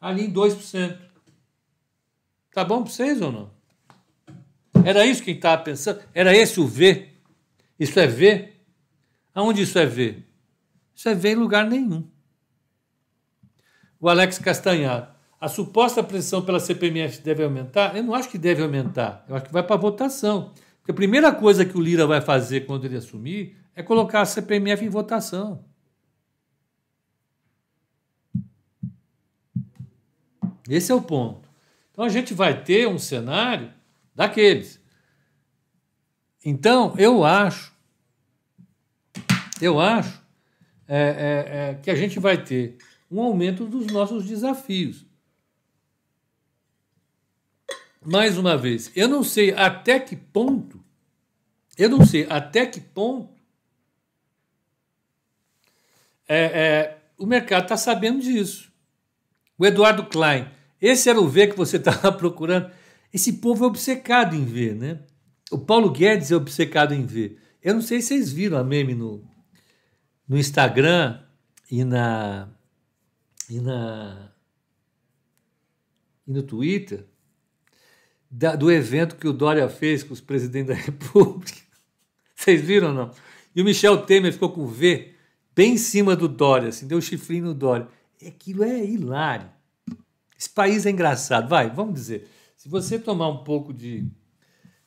[0.00, 0.98] ali em 2%.
[2.52, 3.50] Tá bom para vocês ou não?
[4.84, 6.00] Era isso que estava pensando?
[6.14, 7.08] Era esse o V?
[7.78, 8.54] Isso é V?
[9.34, 10.22] Aonde isso é V?
[10.94, 12.08] Isso é ver em lugar nenhum.
[14.00, 15.16] O Alex Castanhar.
[15.40, 17.96] A suposta pressão pela CPMF deve aumentar?
[17.96, 19.24] Eu não acho que deve aumentar.
[19.28, 20.52] Eu acho que vai para votação.
[20.78, 24.26] Porque a primeira coisa que o Lira vai fazer quando ele assumir é colocar a
[24.26, 25.64] CPMF em votação.
[30.70, 31.48] Esse é o ponto.
[31.90, 33.72] Então a gente vai ter um cenário
[34.14, 34.80] daqueles.
[36.44, 37.74] Então eu acho,
[39.60, 40.22] eu acho
[40.86, 42.78] é, é, é, que a gente vai ter
[43.10, 45.04] um aumento dos nossos desafios.
[48.02, 50.82] Mais uma vez, eu não sei até que ponto,
[51.76, 53.38] eu não sei até que ponto
[56.26, 58.72] é, é, o mercado está sabendo disso.
[59.58, 60.48] O Eduardo Klein,
[60.80, 62.70] esse era o V que você estava procurando.
[63.12, 65.00] Esse povo é obcecado em ver, né?
[65.50, 67.38] O Paulo Guedes é obcecado em ver.
[67.62, 69.24] Eu não sei se vocês viram a meme no,
[70.26, 71.20] no Instagram
[71.70, 72.48] e na
[73.48, 74.32] e na
[76.26, 77.04] e no Twitter
[78.30, 81.60] da, do evento que o Dória fez com os presidentes da República.
[82.34, 83.10] Vocês viram ou não?
[83.54, 85.14] E o Michel Temer ficou com o V
[85.54, 87.88] bem em cima do Dória, assim, deu um chifrinho no Dória.
[88.24, 89.50] Aquilo é hilário.
[90.40, 91.46] Esse país é engraçado.
[91.50, 92.26] Vai, vamos dizer,
[92.56, 94.06] se você tomar um pouco de,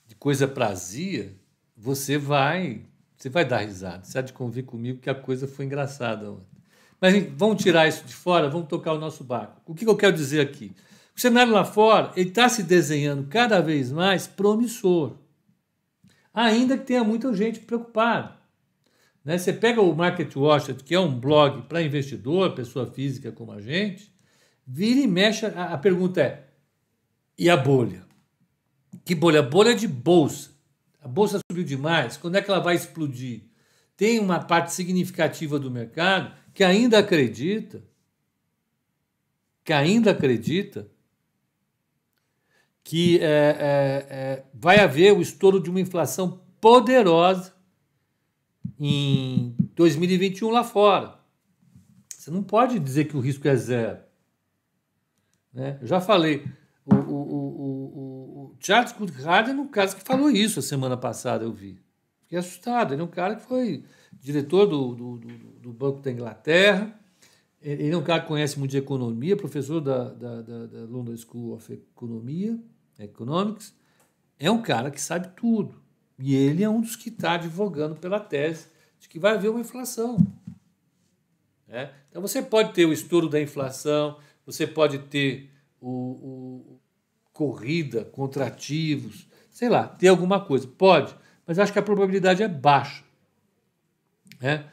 [0.07, 1.31] de coisa prazia,
[1.77, 2.81] você vai,
[3.15, 4.03] você vai dar risada.
[4.03, 6.47] Você há de convir comigo que a coisa foi engraçada ontem.
[6.99, 9.61] Mas vamos tirar isso de fora, vamos tocar o nosso barco.
[9.67, 10.71] O que eu quero dizer aqui?
[11.15, 15.17] O cenário lá fora está se desenhando cada vez mais promissor,
[16.33, 18.35] ainda que tenha muita gente preocupada.
[19.23, 19.37] Né?
[19.37, 23.61] Você pega o Market Watch, que é um blog para investidor, pessoa física como a
[23.61, 24.12] gente,
[24.65, 25.45] vira e mexe.
[25.45, 26.47] A, a pergunta é:
[27.37, 28.05] e a bolha?
[29.05, 29.39] Que bolha?
[29.39, 30.51] A bolha de bolsa.
[31.01, 32.17] A bolsa subiu demais.
[32.17, 33.43] Quando é que ela vai explodir?
[33.97, 37.83] Tem uma parte significativa do mercado que ainda acredita,
[39.63, 40.87] que ainda acredita
[42.83, 47.53] que é, é, é, vai haver o estouro de uma inflação poderosa
[48.79, 51.19] em 2021 lá fora.
[52.09, 53.99] Você não pode dizer que o risco é zero.
[55.53, 55.77] Né?
[55.81, 56.45] Eu já falei,
[56.85, 61.43] o, o, o, o Charles Goodhart é um caso que falou isso a semana passada,
[61.43, 61.79] eu vi.
[62.21, 62.93] Fiquei assustado.
[62.93, 63.83] Ele é um cara que foi
[64.13, 66.99] diretor do, do, do, do Banco da Inglaterra,
[67.63, 71.15] ele é um cara que conhece muito de economia, professor da, da, da, da London
[71.15, 72.59] School of Economia,
[72.99, 73.73] Economics.
[74.37, 75.81] É um cara que sabe tudo.
[76.19, 78.67] E ele é um dos que está advogando pela tese
[78.99, 80.17] de que vai haver uma inflação.
[81.69, 81.89] É?
[82.09, 86.79] Então você pode ter o estouro da inflação, você pode ter o, o
[87.31, 90.67] corrida contra ativos, sei lá, ter alguma coisa.
[90.67, 91.15] Pode,
[91.45, 93.03] mas acho que a probabilidade é baixa.
[94.41, 94.63] É?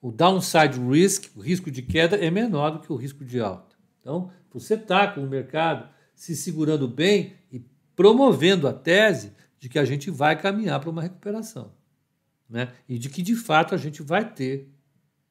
[0.00, 3.76] O downside risk, o risco de queda, é menor do que o risco de alta.
[4.00, 7.60] Então, você está com o mercado se segurando bem e
[7.94, 11.72] promovendo a tese de que a gente vai caminhar para uma recuperação.
[12.48, 12.72] Né?
[12.88, 14.72] E de que, de fato, a gente vai ter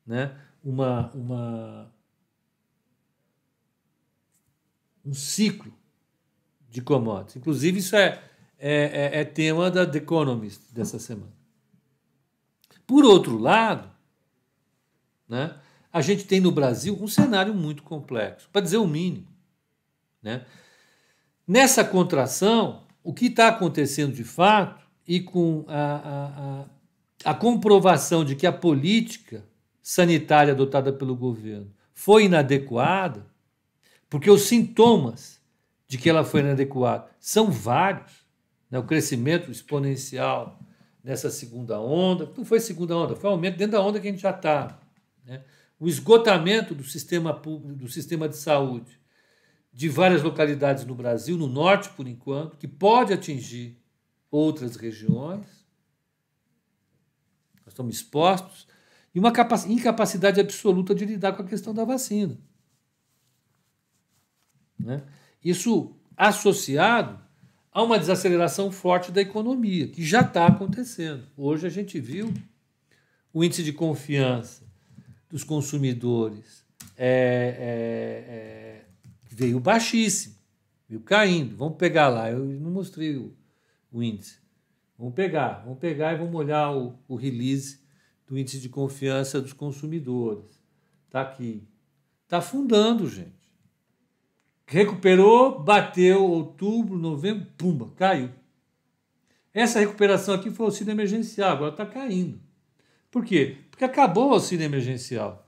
[0.05, 1.91] né, uma, uma,
[5.05, 5.73] um ciclo
[6.69, 7.35] de commodities.
[7.37, 8.21] Inclusive, isso é,
[8.57, 11.33] é, é, é tema da The Economist dessa semana.
[12.87, 13.89] Por outro lado,
[15.27, 15.57] né,
[15.91, 19.27] a gente tem no Brasil um cenário muito complexo, para dizer o mínimo.
[20.21, 20.45] Né?
[21.47, 28.25] Nessa contração, o que está acontecendo de fato, e com a, a, a, a comprovação
[28.25, 29.45] de que a política
[29.81, 33.25] sanitária adotada pelo governo foi inadequada,
[34.15, 35.41] porque os sintomas
[35.85, 38.25] de que ela foi inadequada são vários.
[38.71, 38.79] Né?
[38.79, 40.57] O crescimento exponencial
[41.03, 44.11] nessa segunda onda, não foi segunda onda, foi um aumento dentro da onda que a
[44.11, 44.79] gente já está.
[45.25, 45.43] Né?
[45.77, 48.97] O esgotamento do sistema público, do sistema de saúde
[49.73, 53.77] de várias localidades no Brasil, no norte por enquanto, que pode atingir
[54.31, 55.45] outras regiões.
[57.65, 58.65] Nós estamos expostos.
[59.13, 59.33] E uma
[59.67, 62.39] incapacidade absoluta de lidar com a questão da vacina.
[64.85, 65.01] Né?
[65.43, 67.19] Isso associado
[67.71, 71.23] a uma desaceleração forte da economia, que já está acontecendo.
[71.35, 72.33] Hoje a gente viu
[73.33, 74.63] o índice de confiança
[75.29, 76.65] dos consumidores
[76.97, 77.07] é,
[77.59, 78.85] é, é,
[79.29, 80.35] veio baixíssimo,
[80.87, 81.55] veio caindo.
[81.57, 83.35] Vamos pegar lá, eu não mostrei o,
[83.91, 84.37] o índice.
[84.97, 87.81] Vamos pegar, vamos pegar e vamos olhar o, o release
[88.25, 90.61] do índice de confiança dos consumidores.
[91.07, 91.67] Está aqui.
[92.23, 93.44] Está afundando, gente.
[94.65, 98.31] Recuperou, bateu outubro, novembro, pumba, caiu.
[99.53, 102.39] Essa recuperação aqui foi o auxílio emergencial, agora está caindo.
[103.11, 103.57] Por quê?
[103.69, 105.47] Porque acabou o auxílio emergencial.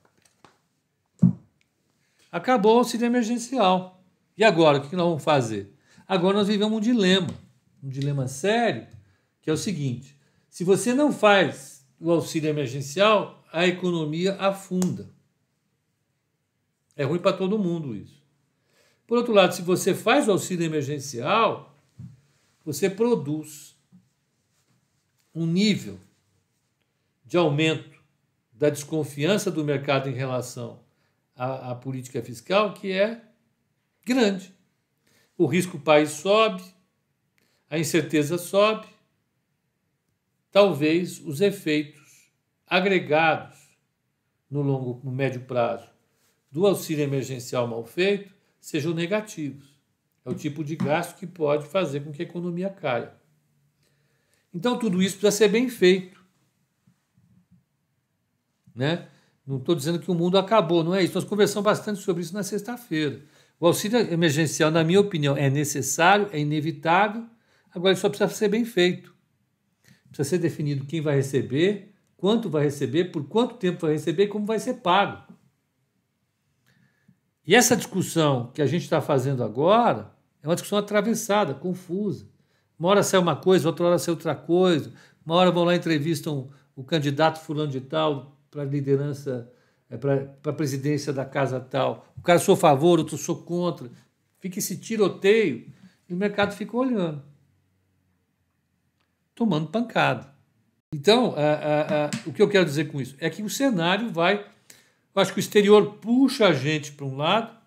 [2.32, 4.02] acabou o auxílio emergencial.
[4.38, 5.74] E agora, o que nós vamos fazer?
[6.08, 7.34] Agora nós vivemos um dilema,
[7.84, 8.88] um dilema sério,
[9.42, 15.10] que é o seguinte: se você não faz o auxílio emergencial, a economia afunda.
[16.96, 18.24] É ruim para todo mundo isso.
[19.08, 21.74] Por outro lado, se você faz o auxílio emergencial,
[22.66, 23.74] você produz
[25.34, 25.98] um nível
[27.24, 27.98] de aumento
[28.52, 30.84] da desconfiança do mercado em relação
[31.34, 33.22] à, à política fiscal que é
[34.06, 34.54] grande.
[35.38, 36.64] O risco país sobe,
[37.70, 38.88] a incerteza sobe,
[40.52, 42.30] talvez os efeitos
[42.66, 43.58] agregados
[44.50, 45.88] no longo, no médio prazo
[46.52, 48.37] do auxílio emergencial mal feito
[48.68, 49.66] sejam negativos.
[50.26, 53.14] É o tipo de gasto que pode fazer com que a economia caia.
[54.54, 56.22] Então tudo isso precisa ser bem feito.
[58.76, 59.08] Né?
[59.46, 61.16] Não estou dizendo que o mundo acabou, não é isso.
[61.16, 63.22] Nós conversamos bastante sobre isso na sexta-feira.
[63.58, 67.26] O auxílio emergencial, na minha opinião, é necessário, é inevitável,
[67.74, 69.16] agora ele só precisa ser bem feito.
[70.10, 74.28] Precisa ser definido quem vai receber, quanto vai receber, por quanto tempo vai receber e
[74.28, 75.27] como vai ser pago.
[77.48, 80.12] E essa discussão que a gente está fazendo agora
[80.44, 82.28] é uma discussão atravessada, confusa.
[82.78, 84.92] Uma hora sai uma coisa, outra hora sai outra coisa.
[85.26, 89.50] Uma hora vão lá e entrevistam o candidato fulano de tal para liderança
[89.90, 92.06] é para a presidência da casa tal.
[92.18, 93.90] O cara sou a favor, outro sou contra.
[94.40, 95.72] Fica esse tiroteio
[96.10, 97.24] e o mercado fica olhando,
[99.34, 100.36] tomando pancada.
[100.94, 101.34] Então,
[102.26, 103.16] o que eu quero dizer com isso?
[103.20, 104.46] É que o cenário vai.
[105.18, 107.58] Eu acho que o exterior puxa a gente para um lado,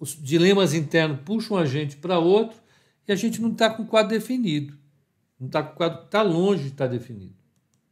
[0.00, 2.58] os dilemas internos puxam a gente para outro,
[3.06, 4.76] e a gente não está com o quadro definido.
[5.38, 7.36] Não está com o quadro, está longe de estar tá definido.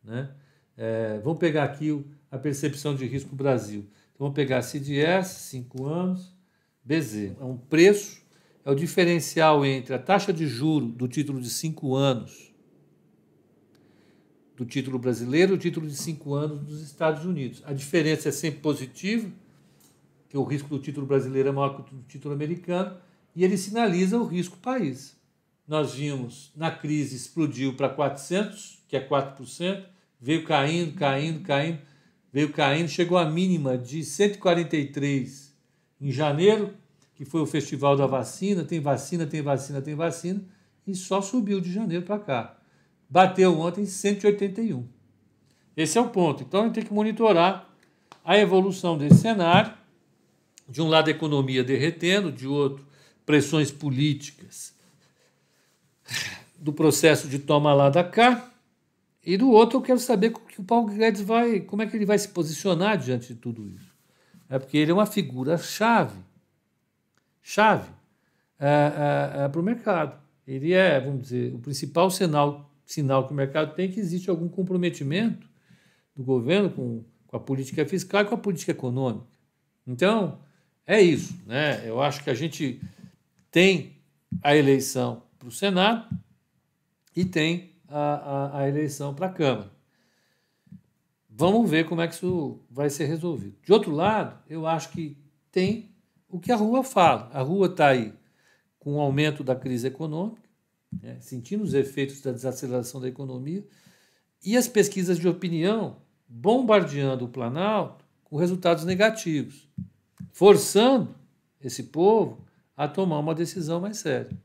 [0.02, 0.30] Né?
[0.76, 3.82] É, vamos pegar aqui a percepção de risco Brasil.
[3.82, 6.34] Então, vamos pegar CDS, 5 anos,
[6.82, 7.36] BZ.
[7.40, 8.20] É um preço,
[8.64, 12.47] é o diferencial entre a taxa de juro do título de 5 anos
[14.58, 17.62] do título brasileiro o título de 5 anos dos Estados Unidos.
[17.64, 19.30] A diferença é sempre positiva,
[20.28, 22.96] que o risco do título brasileiro é maior que o do título americano,
[23.36, 25.16] e ele sinaliza o risco país.
[25.66, 29.84] Nós vimos, na crise, explodiu para 400, que é 4%,
[30.20, 31.78] veio caindo, caindo, caindo,
[32.32, 35.54] veio caindo, chegou à mínima de 143
[36.00, 36.74] em janeiro,
[37.14, 40.42] que foi o festival da vacina, tem vacina, tem vacina, tem vacina,
[40.84, 42.57] e só subiu de janeiro para cá.
[43.08, 44.86] Bateu ontem 181.
[45.76, 46.42] Esse é o ponto.
[46.42, 47.68] Então a gente tem que monitorar
[48.24, 49.72] a evolução desse cenário.
[50.68, 52.86] De um lado, a economia derretendo, de outro,
[53.24, 54.74] pressões políticas
[56.58, 58.50] do processo de toma lá da cá.
[59.24, 62.06] E do outro, eu quero saber que o Paulo Guedes vai, como é que ele
[62.06, 63.94] vai se posicionar diante de tudo isso.
[64.48, 66.18] É porque ele é uma figura chave,
[67.42, 67.90] chave
[68.58, 70.18] é, é, é, para o mercado.
[70.46, 74.48] Ele é, vamos dizer, o principal sinal, sinal que o mercado tem que existe algum
[74.48, 75.46] comprometimento
[76.16, 79.26] do governo com, com a política fiscal e com a política econômica.
[79.86, 80.40] Então,
[80.86, 81.38] é isso.
[81.46, 81.86] Né?
[81.86, 82.80] Eu acho que a gente
[83.50, 83.98] tem
[84.42, 86.08] a eleição para o Senado
[87.14, 89.70] e tem a, a, a eleição para a Câmara.
[91.28, 93.56] Vamos ver como é que isso vai ser resolvido.
[93.62, 95.16] De outro lado, eu acho que
[95.52, 95.94] tem
[96.26, 97.30] o que a rua fala.
[97.32, 98.14] A rua está aí
[98.78, 100.47] com o aumento da crise econômica,
[100.92, 103.66] né, sentindo os efeitos da desaceleração da economia,
[104.44, 109.68] e as pesquisas de opinião bombardeando o Planalto com resultados negativos,
[110.32, 111.14] forçando
[111.60, 112.44] esse povo
[112.76, 114.36] a tomar uma decisão mais séria.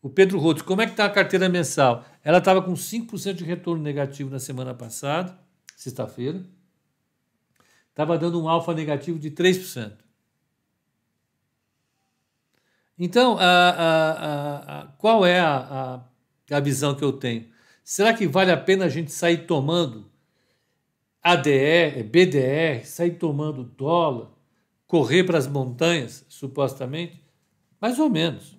[0.00, 2.04] O Pedro Rodos, como é que está a carteira mensal?
[2.24, 5.38] Ela estava com 5% de retorno negativo na semana passada,
[5.76, 6.42] sexta-feira.
[7.90, 9.92] Estava dando um alfa negativo de 3%.
[12.98, 16.04] Então, a, a, a, qual é a,
[16.50, 17.50] a visão que eu tenho?
[17.82, 20.10] Será que vale a pena a gente sair tomando
[21.22, 24.28] ADR, BDR, sair tomando dólar,
[24.86, 27.22] correr para as montanhas, supostamente?
[27.80, 28.56] Mais ou menos.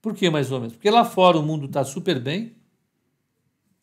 [0.00, 0.74] Por que mais ou menos?
[0.74, 2.56] Porque lá fora o mundo está super bem,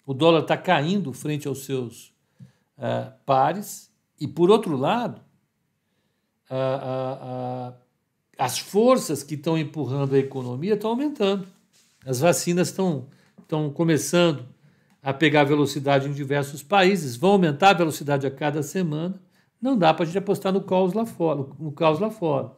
[0.05, 2.14] o dólar está caindo frente aos seus
[2.78, 5.22] uh, pares, e por outro lado,
[6.49, 7.82] uh, uh,
[8.38, 11.47] as forças que estão empurrando a economia estão aumentando.
[12.05, 13.07] As vacinas estão,
[13.39, 14.45] estão começando
[15.01, 19.21] a pegar velocidade em diversos países, vão aumentar a velocidade a cada semana.
[19.61, 22.51] Não dá para a gente apostar no caos lá fora, no caos lá fora.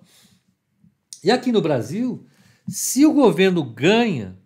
[1.23, 2.26] E aqui no Brasil,
[2.67, 4.38] se o governo ganha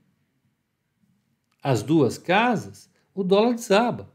[1.62, 4.10] as duas casas, o dólar desaba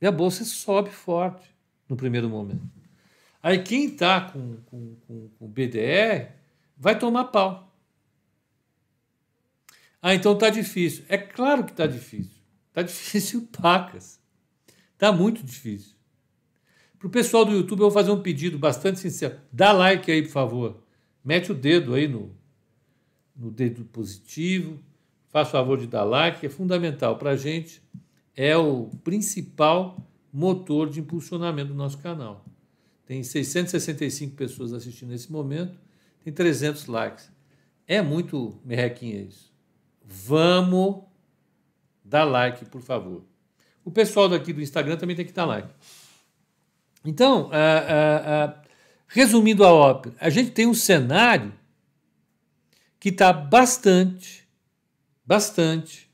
[0.00, 1.56] e a bolsa sobe forte.
[1.88, 2.77] no primeiro momento.
[3.42, 6.32] Aí quem está com, com, com, com BDR
[6.76, 7.72] vai tomar pau.
[10.00, 11.04] Ah, então está difícil.
[11.08, 12.38] É claro que está difícil.
[12.68, 14.20] Está difícil pacas.
[14.94, 15.96] Está muito difícil.
[16.98, 19.38] Para o pessoal do YouTube, eu vou fazer um pedido bastante sincero.
[19.52, 20.82] Dá like aí, por favor.
[21.24, 22.34] Mete o dedo aí no,
[23.36, 24.80] no dedo positivo.
[25.28, 27.82] Faça o favor de dar like, é fundamental para a gente.
[28.34, 29.98] É o principal
[30.32, 32.44] motor de impulsionamento do nosso canal.
[33.08, 35.80] Tem 665 pessoas assistindo nesse momento,
[36.22, 37.32] tem 300 likes.
[37.86, 39.50] É muito merrequinha isso.
[40.04, 41.04] Vamos
[42.04, 43.24] dar like, por favor.
[43.82, 45.72] O pessoal daqui do Instagram também tem que dar like.
[47.02, 48.68] Então, uh, uh, uh,
[49.06, 51.54] resumindo a ópera, a gente tem um cenário
[53.00, 54.46] que está bastante,
[55.24, 56.10] bastante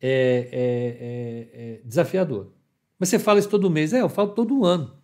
[0.00, 2.52] é, é, é, desafiador.
[3.00, 3.92] Mas você fala isso todo mês.
[3.92, 4.99] É, eu falo todo ano.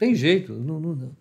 [0.00, 0.54] Tem jeito.
[0.54, 1.14] Não, não.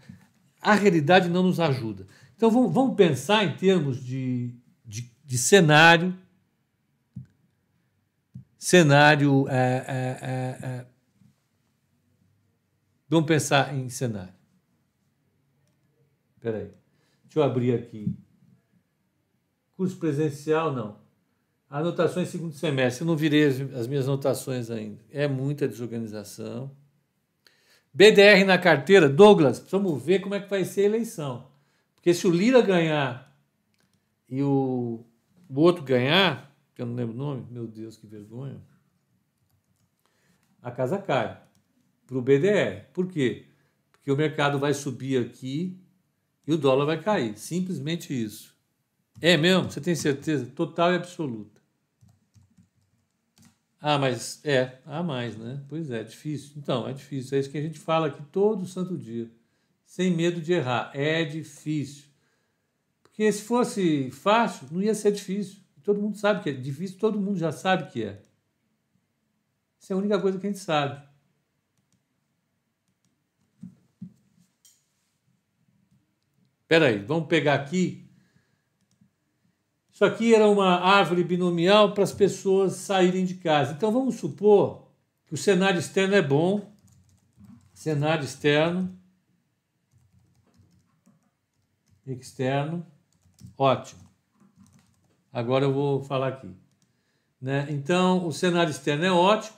[0.62, 2.08] A realidade não nos ajuda.
[2.38, 4.56] Então vamos, vamos pensar em termos de,
[4.86, 6.18] de, de cenário.
[8.58, 9.50] Cenário.
[9.50, 10.86] É, é, é,
[13.10, 14.34] vamos pensar em cenário.
[16.38, 16.72] Espera aí.
[17.26, 18.16] Deixa eu abrir aqui.
[19.76, 20.98] Curso presencial, não.
[21.70, 23.04] Anotações segundo semestre.
[23.04, 25.04] Eu não virei as, as minhas anotações ainda.
[25.12, 26.72] É muita desorganização.
[27.94, 29.10] BDR na carteira.
[29.10, 31.50] Douglas, precisamos ver como é que vai ser a eleição.
[31.96, 33.36] Porque se o Lira ganhar
[34.30, 35.06] e o,
[35.50, 38.62] o outro ganhar, que eu não lembro o nome, meu Deus, que vergonha,
[40.62, 41.42] a casa cai
[42.06, 42.86] para o BDR.
[42.94, 43.46] Por quê?
[43.92, 45.80] Porque o mercado vai subir aqui
[46.48, 47.38] e o dólar vai cair.
[47.38, 48.56] Simplesmente isso.
[49.22, 49.70] É mesmo?
[49.70, 50.46] Você tem certeza?
[50.46, 51.59] Total e absoluta.
[53.82, 55.64] Ah, mas é, há mais, né?
[55.70, 56.54] Pois é, difícil.
[56.58, 57.38] Então, é difícil.
[57.38, 59.30] É isso que a gente fala aqui todo santo dia.
[59.86, 60.92] Sem medo de errar.
[60.94, 62.10] É difícil.
[63.02, 65.62] Porque se fosse fácil, não ia ser difícil.
[65.84, 68.22] Todo mundo sabe que é difícil, todo mundo já sabe que é.
[69.80, 71.02] Isso é a única coisa que a gente sabe.
[76.62, 78.09] Espera aí, vamos pegar aqui
[80.00, 83.74] isso aqui era uma árvore binomial para as pessoas saírem de casa.
[83.74, 84.88] Então vamos supor
[85.26, 86.74] que o cenário externo é bom,
[87.74, 88.98] cenário externo,
[92.08, 92.88] externo,
[93.58, 94.00] ótimo.
[95.34, 96.56] Agora eu vou falar aqui.
[97.42, 97.68] Né?
[97.70, 99.58] Então, o cenário externo é ótimo.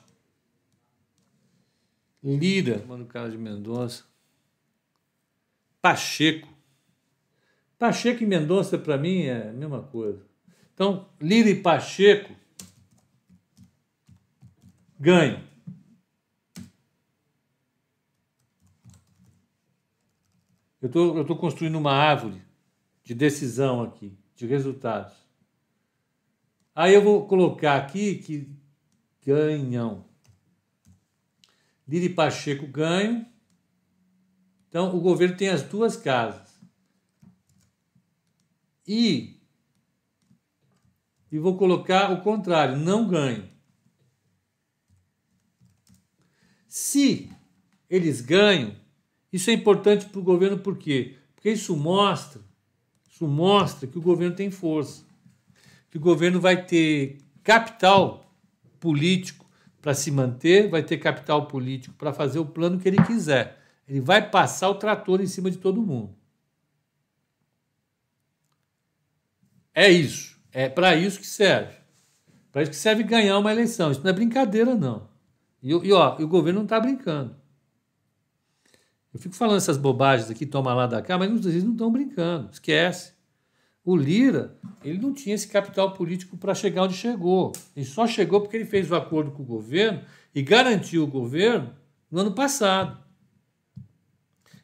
[2.23, 4.05] Lira, mano, cara de Mendonça.
[5.79, 6.47] Pacheco.
[7.77, 10.30] Pacheco e Mendonça, para mim, é a mesma coisa.
[10.81, 12.35] Então, Lira e Pacheco
[14.99, 15.39] ganham.
[20.81, 22.41] Eu tô, estou tô construindo uma árvore
[23.03, 25.13] de decisão aqui, de resultados.
[26.73, 28.49] Aí eu vou colocar aqui que
[29.23, 30.03] ganham.
[31.87, 33.23] Lira e Pacheco ganham.
[34.67, 36.59] Então, o governo tem as duas casas.
[38.87, 39.40] E
[41.31, 43.47] e vou colocar o contrário, não ganho.
[46.67, 47.31] Se
[47.89, 48.75] eles ganham,
[49.31, 51.15] isso é importante para o governo por quê?
[51.33, 52.41] Porque isso mostra,
[53.09, 55.03] isso mostra que o governo tem força,
[55.89, 58.33] que o governo vai ter capital
[58.79, 59.45] político
[59.81, 63.59] para se manter, vai ter capital político para fazer o plano que ele quiser.
[63.87, 66.15] Ele vai passar o trator em cima de todo mundo.
[69.73, 70.40] É isso.
[70.51, 71.73] É para isso que serve.
[72.51, 73.91] Para isso que serve ganhar uma eleição.
[73.91, 75.07] Isso não é brincadeira, não.
[75.63, 77.35] E, e, ó, o governo não está brincando.
[79.13, 82.49] Eu fico falando essas bobagens aqui, toma lá da cá, mas eles não estão brincando.
[82.51, 83.13] Esquece.
[83.83, 87.51] O Lira, ele não tinha esse capital político para chegar onde chegou.
[87.75, 91.73] Ele só chegou porque ele fez o acordo com o governo e garantiu o governo
[92.09, 93.03] no ano passado.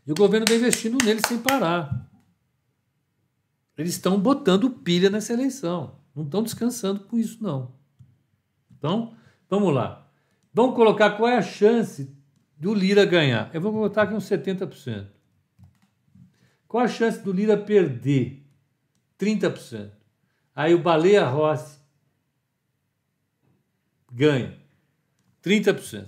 [0.05, 2.06] E o governo vem investindo nele sem parar.
[3.77, 5.99] Eles estão botando pilha nessa eleição.
[6.15, 7.75] Não estão descansando com isso, não.
[8.75, 9.15] Então,
[9.47, 10.09] vamos lá.
[10.51, 12.11] Vamos colocar qual é a chance
[12.57, 13.53] do Lira ganhar.
[13.53, 15.07] Eu vou botar aqui uns 70%.
[16.67, 18.43] Qual a chance do Lira perder?
[19.19, 19.91] 30%.
[20.55, 21.79] Aí o Baleia Rossi
[24.11, 24.57] ganha
[25.43, 26.07] 30%.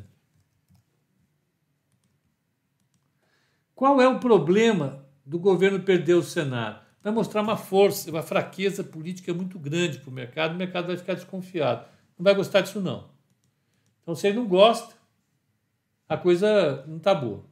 [3.75, 6.88] Qual é o problema do governo perder o Senado?
[7.01, 10.97] Vai mostrar uma força, uma fraqueza política muito grande para o mercado, o mercado vai
[10.97, 11.87] ficar desconfiado.
[12.17, 13.09] Não vai gostar disso, não.
[14.01, 14.95] Então, se ele não gosta,
[16.07, 17.45] a coisa não está boa.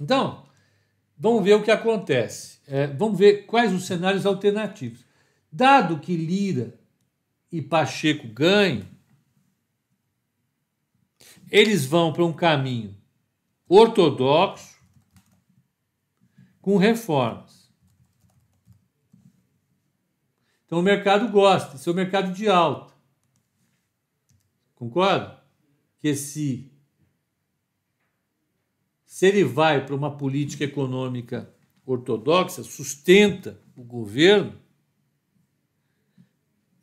[0.00, 0.46] Então,
[1.16, 2.58] vamos ver o que acontece.
[2.66, 5.04] É, vamos ver quais os cenários alternativos.
[5.52, 6.78] Dado que Lira
[7.52, 8.86] e Pacheco ganham,
[11.50, 12.96] eles vão para um caminho
[13.68, 14.78] ortodoxo
[16.60, 17.49] com reformas.
[20.70, 22.94] Então o mercado gosta, esse é o mercado de alta.
[24.76, 25.42] Concorda?
[25.98, 26.72] Que se,
[29.04, 31.52] se ele vai para uma política econômica
[31.84, 34.56] ortodoxa, sustenta o governo,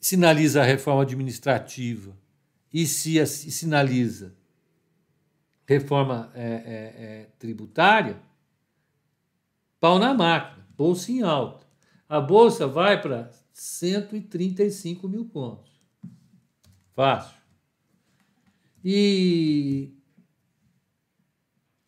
[0.02, 2.14] sinaliza a reforma administrativa
[2.74, 4.36] e se e sinaliza
[5.66, 8.22] reforma é, é, é, tributária,
[9.80, 11.66] pau na máquina, bolsa em alta.
[12.10, 15.82] A bolsa vai para 135 mil pontos.
[16.93, 17.36] Fácil.
[18.86, 19.91] E.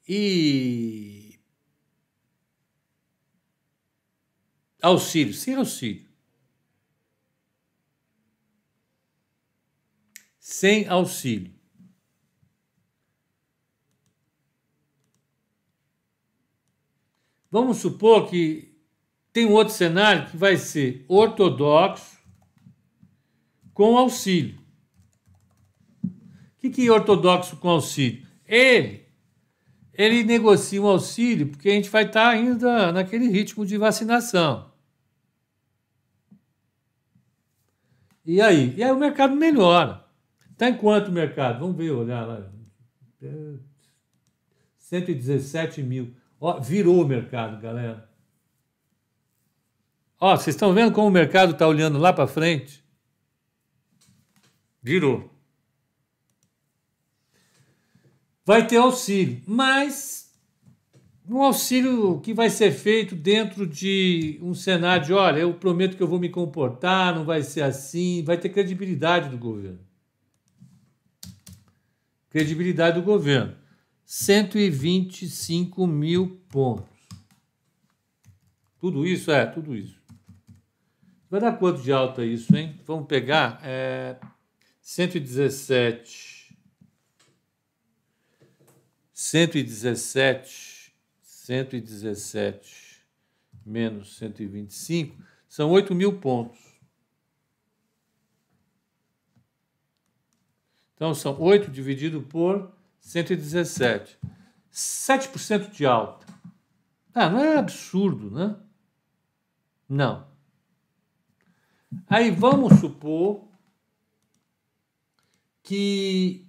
[0.08, 1.40] E.
[4.82, 6.10] Auxílio, sem auxílio.
[10.40, 11.54] Sem auxílio.
[17.52, 18.69] Vamos supor que
[19.32, 22.18] tem um outro cenário que vai ser ortodoxo
[23.74, 24.60] com auxílio.
[26.04, 28.28] O que, que é ortodoxo com auxílio?
[28.46, 29.06] Ele,
[29.94, 34.70] ele negocia um auxílio porque a gente vai estar ainda naquele ritmo de vacinação.
[38.26, 38.76] E aí?
[38.76, 40.04] E aí o mercado melhora.
[40.52, 41.60] Está em quanto o mercado?
[41.60, 42.52] Vamos ver, olhar lá.
[44.78, 46.14] 117 mil.
[46.42, 48.09] Ó, virou o mercado, galera.
[50.20, 52.84] Ó, vocês estão vendo como o mercado está olhando lá para frente?
[54.84, 55.34] Virou.
[58.46, 60.34] Vai ter auxílio, mas
[61.30, 66.02] um auxílio que vai ser feito dentro de um cenário de, olha, eu prometo que
[66.02, 69.80] eu vou me comportar, não vai ser assim, vai ter credibilidade do governo.
[72.30, 73.56] Credibilidade do governo.
[74.04, 76.90] 125 mil pontos.
[78.80, 79.30] Tudo isso?
[79.30, 79.99] É, tudo isso.
[81.30, 82.80] Vai dar quanto de alta isso, hein?
[82.86, 84.20] Vamos pegar é,
[84.82, 86.58] 117.
[89.14, 90.80] 117.
[91.22, 92.90] 117
[93.66, 95.16] menos 125
[95.48, 96.60] são 8 mil pontos.
[100.96, 104.20] Então, são 8 dividido por 117.
[104.72, 106.28] 7% de alta.
[107.14, 108.56] Ah, não é absurdo, né?
[109.88, 110.29] Não.
[112.08, 113.48] Aí vamos supor
[115.64, 116.46] que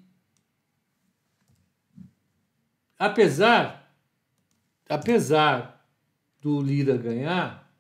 [2.99, 3.81] apesar
[4.91, 5.89] apesar
[6.41, 7.73] do Lira ganhar,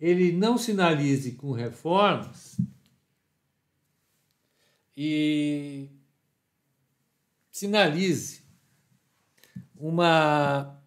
[0.00, 2.58] ele não sinalize com reformas
[4.96, 5.90] e
[7.50, 8.42] sinalize
[9.76, 10.80] uma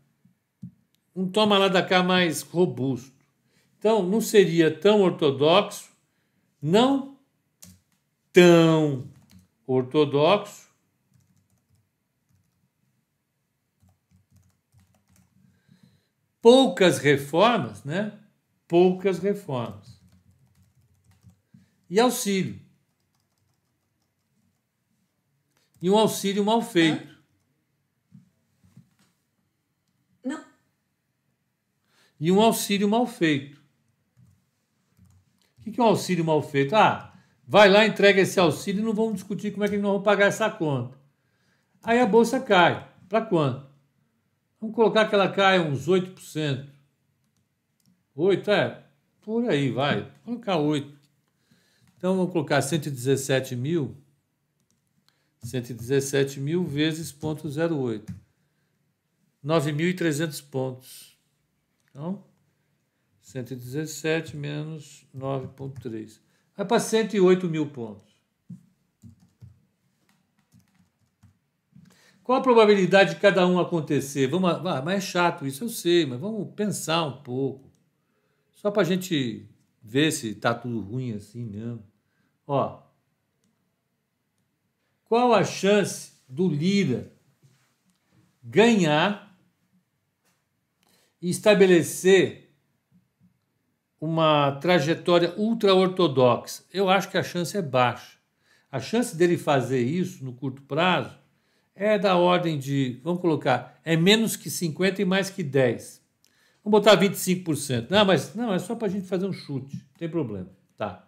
[1.16, 3.19] um toma lá da cá mais robusto.
[3.80, 5.90] Então, não seria tão ortodoxo,
[6.62, 7.18] não
[8.32, 9.10] tão
[9.66, 10.70] ortodoxo,
[16.42, 18.20] poucas reformas, né?
[18.68, 20.00] Poucas reformas.
[21.90, 22.70] E auxílio.
[25.82, 27.08] e um auxílio mal feito.
[30.24, 30.44] Não.
[32.20, 33.59] E um auxílio mal feito.
[35.70, 36.76] O que é um auxílio mal feito?
[36.76, 37.14] Ah,
[37.48, 40.26] vai lá, entrega esse auxílio e não vamos discutir como é que nós vamos pagar
[40.26, 40.98] essa conta.
[41.82, 42.88] Aí a bolsa cai.
[43.08, 43.68] Para quanto?
[44.60, 46.68] Vamos colocar que ela caia uns 8%.
[48.16, 48.84] 8, é,
[49.22, 50.02] por aí, vai.
[50.26, 51.00] Vou colocar 8.
[51.98, 53.98] Então, vamos colocar 117 mil
[55.44, 58.14] 117 mil vezes 0,08.
[59.44, 61.18] 9.300 pontos.
[61.90, 62.24] Então,
[63.30, 66.20] 117 menos 9,3.
[66.58, 68.18] Vai para 108 mil pontos.
[72.24, 74.26] Qual a probabilidade de cada um acontecer?
[74.28, 77.72] Vamos, ah, mas é chato isso, eu sei, mas vamos pensar um pouco.
[78.52, 79.48] Só para a gente
[79.82, 81.84] ver se está tudo ruim assim mesmo.
[82.48, 82.82] Ó,
[85.06, 87.14] qual a chance do Lira
[88.44, 89.38] ganhar
[91.22, 92.49] e estabelecer
[94.00, 96.64] uma trajetória ultra-ortodoxa?
[96.74, 98.18] Eu acho que a chance é baixa.
[98.72, 101.18] A chance dele fazer isso no curto prazo
[101.76, 106.02] é da ordem de, vamos colocar, é menos que 50 e mais que 10.
[106.64, 107.88] Vamos botar 25%.
[107.90, 110.50] Não, mas não, é só para a gente fazer um chute, não tem problema.
[110.78, 111.08] Tá.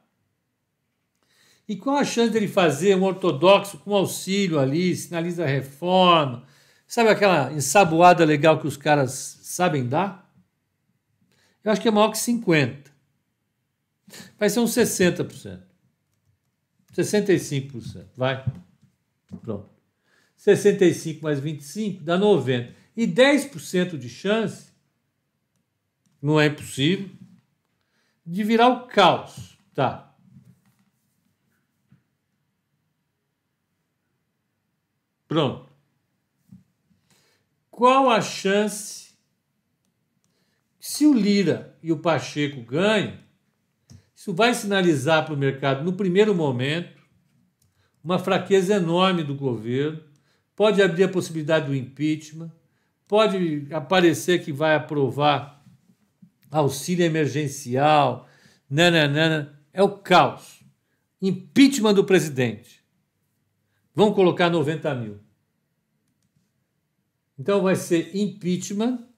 [1.67, 6.43] E qual a chance dele fazer um ortodoxo com auxílio ali, sinaliza reforma?
[6.87, 10.20] Sabe aquela ensaboada legal que os caras sabem dar?
[11.63, 12.91] Eu acho que é maior que 50%.
[14.37, 15.61] Vai ser uns 60%.
[16.93, 18.07] 65%.
[18.15, 18.45] Vai.
[19.41, 19.69] Pronto.
[20.35, 22.73] 65 mais 25 dá 90.
[22.97, 24.71] E 10% de chance,
[26.21, 27.09] não é impossível,
[28.25, 29.57] de virar o caos.
[29.73, 30.13] Tá.
[35.27, 35.69] Pronto.
[37.69, 39.10] Qual a chance,
[40.91, 43.17] se o Lira e o Pacheco ganham,
[44.13, 47.01] isso vai sinalizar para o mercado, no primeiro momento,
[48.03, 50.03] uma fraqueza enorme do governo,
[50.53, 52.51] pode abrir a possibilidade do impeachment,
[53.07, 55.63] pode aparecer que vai aprovar
[56.51, 58.27] auxílio emergencial,
[58.69, 60.61] nananana, é o caos.
[61.21, 62.83] Impeachment do presidente.
[63.95, 65.19] Vão colocar 90 mil.
[67.39, 69.09] Então vai ser impeachment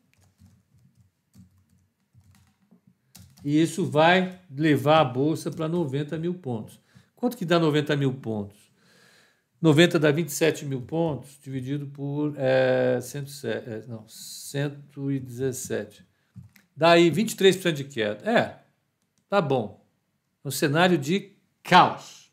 [3.44, 6.80] e isso vai levar a bolsa para 90 mil pontos.
[7.16, 8.64] Quanto que dá 90 mil pontos?
[9.62, 16.06] 90 dá 27 mil pontos, dividido por é, 107, é, não, 117.
[16.76, 18.30] Daí 23% de queda.
[18.30, 18.60] É,
[19.30, 19.86] tá bom.
[20.44, 21.32] Um cenário de
[21.64, 22.30] caos.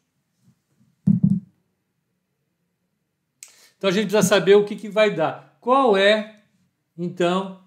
[3.79, 5.57] Então a gente precisa saber o que, que vai dar.
[5.61, 6.43] Qual é,
[6.99, 7.60] então,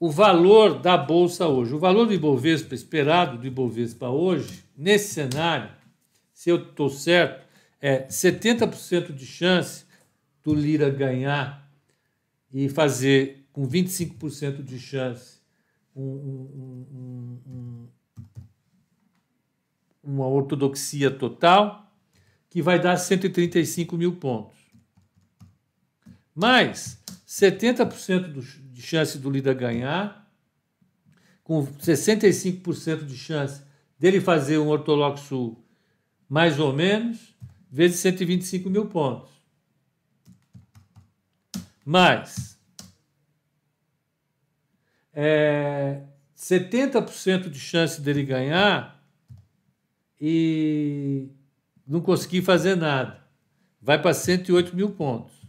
[0.00, 1.74] o valor da bolsa hoje.
[1.74, 5.70] O valor do Ibovespa esperado do Ibovespa hoje, nesse cenário,
[6.32, 7.46] se eu estou certo,
[7.78, 9.84] é 70% de chance
[10.42, 11.70] do Lira ganhar
[12.50, 15.38] e fazer com 25% de chance
[15.94, 17.88] um, um, um,
[20.02, 21.92] uma ortodoxia total,
[22.48, 24.56] que vai dar 135 mil pontos.
[26.34, 26.98] Mais
[27.28, 28.42] 70% do,
[28.80, 30.26] de chance do líder ganhar,
[31.44, 33.62] com 65% de chance
[33.98, 35.56] dele fazer um ortodoxo
[36.26, 37.36] mais ou menos,
[37.70, 39.30] vezes 125 mil pontos.
[41.84, 42.58] Mais
[45.12, 46.02] é,
[46.36, 49.04] 70% de chance dele ganhar
[50.18, 51.28] e
[51.86, 53.20] não conseguir fazer nada.
[53.82, 55.39] Vai para 108 mil pontos.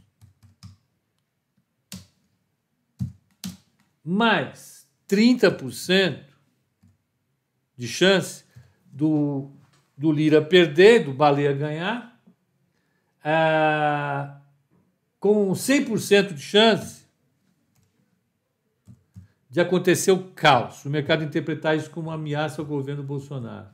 [4.03, 6.23] Mais 30%
[7.75, 8.45] de chance
[8.85, 9.51] do,
[9.97, 12.19] do Lira perder, do Baleia ganhar,
[13.23, 14.39] ah,
[15.19, 17.01] com 100% de chance
[19.49, 23.67] de acontecer o caos, o mercado interpretar isso como uma ameaça ao governo Bolsonaro.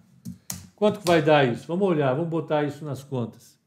[0.76, 1.68] Quanto vai dar isso?
[1.68, 3.58] Vamos olhar, vamos botar isso nas contas.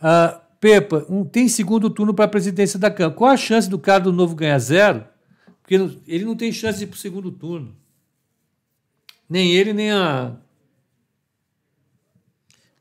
[0.00, 3.14] Ah, Pepa, um, tem segundo turno para a presidência da Câmara.
[3.14, 5.06] Qual a chance do cara do Novo ganhar zero?
[5.60, 5.74] Porque
[6.06, 7.76] ele não tem chance de ir para o segundo turno.
[9.28, 10.38] Nem ele, nem a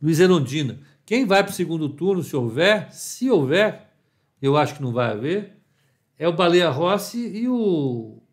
[0.02, 0.80] Luiz Erondina.
[1.06, 3.94] Quem vai para o segundo turno, se houver, se houver,
[4.42, 5.58] eu acho que não vai haver,
[6.18, 8.24] é o Baleia Rossi e o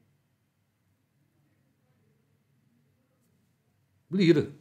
[4.12, 4.59] Lira.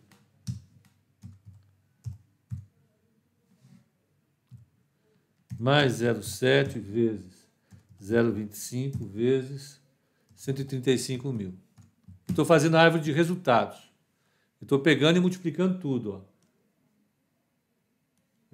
[5.59, 7.39] Mais 0,7 vezes
[8.01, 9.81] 0,25 vezes
[10.33, 11.53] 135 mil.
[12.29, 13.91] Estou fazendo a árvore de resultados.
[14.61, 16.13] Estou pegando e multiplicando tudo.
[16.13, 16.21] Ó.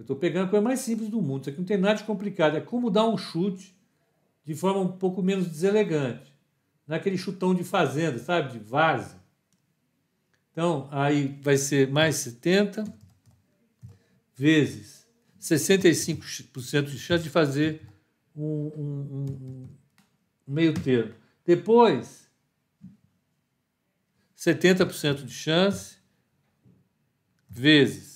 [0.02, 1.42] Estou pegando a coisa mais simples do mundo.
[1.42, 2.58] Isso aqui não tem nada de complicado.
[2.58, 3.76] É como dar um chute
[4.44, 6.34] de forma um pouco menos deselegante.
[6.88, 8.54] Naquele chutão de fazenda, sabe?
[8.54, 9.24] De vaza.
[10.52, 12.84] Então, aí vai ser mais 70
[14.36, 15.05] vezes
[15.54, 17.88] 65% de chance de fazer
[18.36, 19.68] um, um, um,
[20.48, 21.14] meio termo.
[21.46, 22.30] Depois,
[24.36, 25.98] 70% de chance
[27.50, 28.16] vezes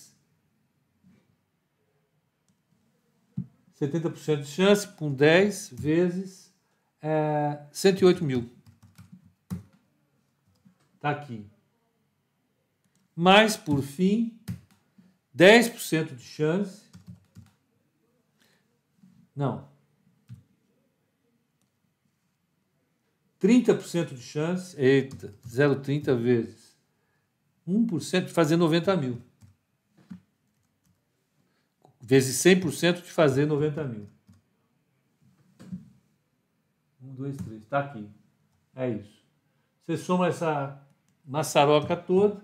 [3.80, 6.54] 70% de chance com 10 vezes
[7.02, 8.50] é, 108 mil.
[10.96, 11.46] Está aqui.
[13.16, 14.38] Mais, por fim,
[15.36, 16.89] 10% de chance
[19.40, 19.70] não.
[23.40, 26.78] 30% de chance, eita, 0,30 vezes
[27.66, 29.22] 1% de fazer 90 mil.
[32.02, 34.10] vezes 100% de fazer 90 mil.
[37.02, 37.62] Um, dois, três.
[37.62, 38.10] Está aqui.
[38.76, 39.24] É isso.
[39.86, 40.82] Você soma essa
[41.24, 42.44] maçaroca toda,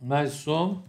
[0.00, 0.82] mais soma.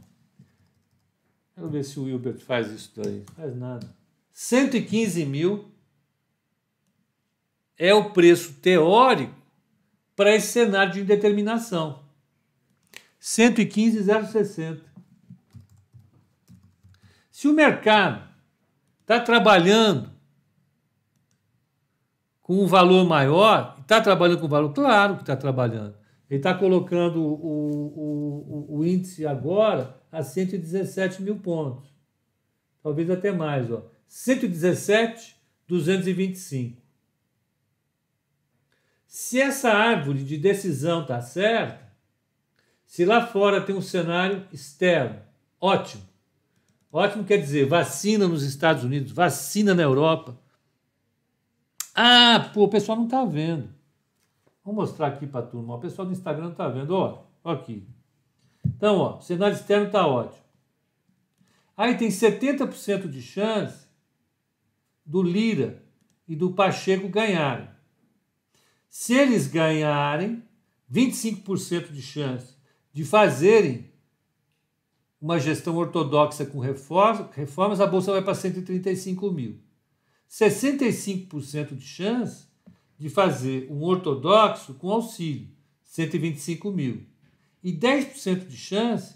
[1.53, 3.23] Quero ver se o Wilbert faz isso daí.
[3.35, 3.98] Faz nada.
[4.41, 5.69] 115 mil
[7.77, 9.35] é o preço teórico
[10.15, 12.05] para esse cenário de indeterminação.
[13.19, 14.81] 115,060.
[17.29, 18.29] Se o mercado
[19.01, 20.09] está trabalhando
[22.41, 25.97] com um valor maior, está trabalhando com valor, claro que está trabalhando.
[26.29, 31.93] Ele está colocando o, o, o, o, índice agora a 117 mil pontos.
[32.81, 33.69] Talvez até mais.
[33.69, 33.98] Ó.
[34.09, 36.81] 117,225.
[39.05, 41.87] Se essa árvore de decisão está certa,
[42.85, 45.21] se lá fora tem um cenário externo,
[45.61, 46.09] ótimo.
[46.91, 50.35] Ótimo quer dizer vacina nos Estados Unidos, vacina na Europa.
[51.93, 53.69] Ah, pô, o pessoal não está vendo.
[54.63, 55.75] Vou mostrar aqui para a turma.
[55.75, 56.95] O pessoal do Instagram está vendo.
[56.95, 57.87] Ó, ó aqui.
[58.65, 60.43] Então, ó, o cenário externo está ótimo.
[61.77, 63.88] Aí tem 70% de chance
[65.09, 65.83] do Lira
[66.27, 67.67] e do Pacheco ganharem.
[68.87, 70.43] Se eles ganharem,
[70.91, 72.53] 25% de chance
[72.93, 73.91] de fazerem
[75.19, 79.59] uma gestão ortodoxa com reformas, a bolsa vai para 135 mil.
[80.29, 82.47] 65% de chance
[82.95, 85.49] de fazer um ortodoxo com auxílio,
[85.81, 87.07] 125 mil.
[87.63, 89.15] E 10% de chance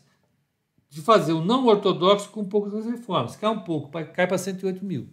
[0.89, 3.35] de fazer um não ortodoxo com poucas reformas.
[3.35, 5.07] Cai um pouco, cai para 108 mil.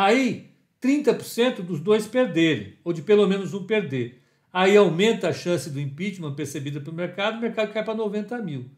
[0.00, 4.22] Aí, 30% dos dois perderem, ou de pelo menos um perder.
[4.52, 8.70] Aí aumenta a chance do impeachment percebida pelo mercado, o mercado cai para 90 mil.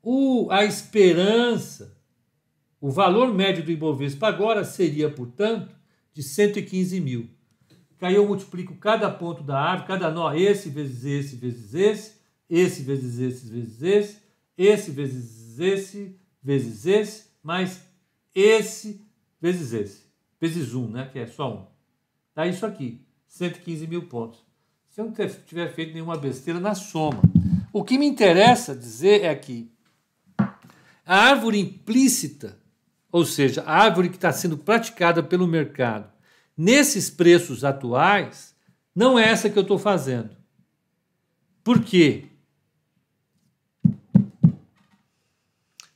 [0.00, 1.98] O, a esperança,
[2.80, 5.74] o valor médio do Ibovespa agora seria, portanto,
[6.12, 7.28] de 115 mil.
[8.00, 12.12] Aí eu multiplico cada ponto da árvore, cada nó, esse vezes esse vezes esse,
[12.48, 14.18] esse vezes esse vezes esse,
[14.56, 17.80] esse vezes esse vezes esse, mais
[18.32, 19.04] esse
[19.40, 20.01] vezes esse
[20.42, 21.66] vezes 1, né, que é só 1.
[22.34, 24.44] Dá isso aqui, 115 mil pontos.
[24.88, 27.22] Se eu não tiver feito nenhuma besteira na soma.
[27.72, 29.70] O que me interessa dizer é que
[31.06, 32.58] a árvore implícita,
[33.10, 36.12] ou seja, a árvore que está sendo praticada pelo mercado,
[36.56, 38.54] nesses preços atuais,
[38.94, 40.36] não é essa que eu estou fazendo.
[41.62, 42.26] Por quê?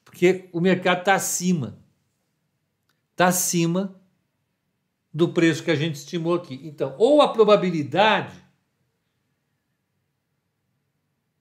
[0.04, 1.78] Porque o mercado está acima.
[3.12, 4.00] Está acima
[5.16, 6.60] do preço que a gente estimou aqui.
[6.62, 8.36] Então, ou a probabilidade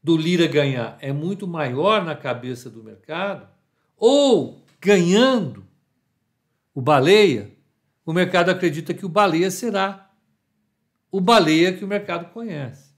[0.01, 3.49] do Lira ganhar é muito maior na cabeça do mercado,
[3.97, 5.67] ou ganhando
[6.73, 7.53] o baleia,
[8.05, 10.09] o mercado acredita que o baleia será
[11.11, 12.95] o baleia que o mercado conhece.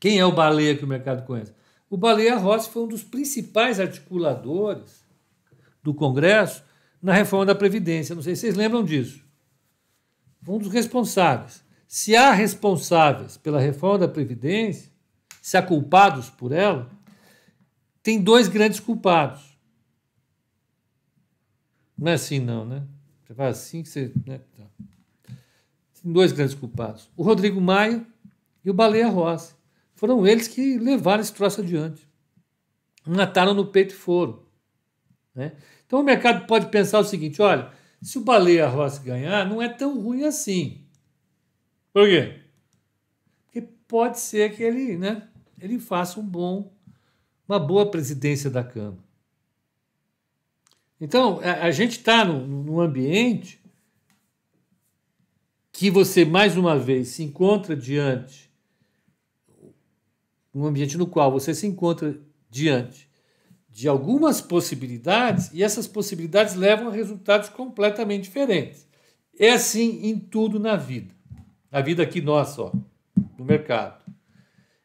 [0.00, 1.54] Quem é o baleia que o mercado conhece?
[1.88, 5.06] O Baleia Rossi foi um dos principais articuladores
[5.80, 6.64] do Congresso
[7.00, 8.16] na reforma da Previdência.
[8.16, 9.23] Não sei se vocês lembram disso
[10.46, 11.64] um dos responsáveis.
[11.86, 14.90] Se há responsáveis pela reforma da Previdência,
[15.40, 16.90] se há culpados por ela,
[18.02, 19.58] tem dois grandes culpados.
[21.96, 22.86] Não é assim, não, né?
[23.22, 24.12] Você faz assim que você.
[24.26, 24.40] Né?
[24.56, 24.64] Tá.
[26.02, 28.04] Tem dois grandes culpados: o Rodrigo Maia
[28.64, 29.54] e o Baleia Rossi.
[29.94, 32.06] Foram eles que levaram esse troço adiante.
[33.06, 34.42] Mataram no peito e foram.
[35.34, 35.52] Né?
[35.86, 37.70] Então o mercado pode pensar o seguinte: olha,
[38.04, 40.84] se o Baleia Rossi ganhar, não é tão ruim assim.
[41.90, 42.38] Por quê?
[43.44, 45.26] Porque pode ser que ele, né,
[45.58, 46.70] ele faça um bom,
[47.48, 49.02] uma boa presidência da Câmara.
[51.00, 53.58] Então, a, a gente está num ambiente
[55.72, 58.52] que você, mais uma vez, se encontra diante,
[60.54, 63.08] um ambiente no qual você se encontra diante
[63.74, 68.86] de algumas possibilidades e essas possibilidades levam a resultados completamente diferentes.
[69.36, 71.12] É assim em tudo na vida.
[71.72, 72.72] Na vida aqui nossa, ó,
[73.36, 74.00] no mercado.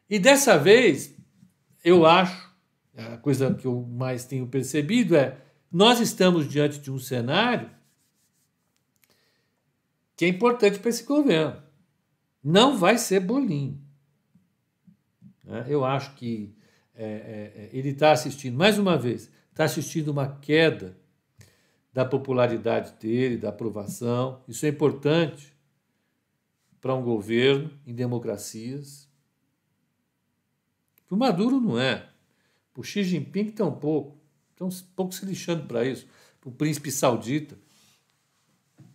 [0.08, 1.14] E dessa vez,
[1.84, 2.52] eu acho,
[2.96, 5.38] a coisa que eu mais tenho percebido é,
[5.70, 7.70] nós estamos diante de um cenário
[10.16, 11.62] que é importante para esse governo.
[12.42, 13.80] Não vai ser bolinho.
[15.44, 15.64] Né?
[15.68, 16.52] Eu acho que
[17.02, 20.98] é, é, é, ele está assistindo, mais uma vez, está assistindo uma queda
[21.94, 24.42] da popularidade dele, da aprovação.
[24.46, 25.56] Isso é importante
[26.78, 29.08] para um governo em democracias,
[31.06, 32.06] Para o Maduro não é.
[32.72, 34.18] Para o Xi Jinping tampouco.
[34.50, 36.06] Estão um pouco se lixando para isso.
[36.38, 37.58] Para o príncipe saudita.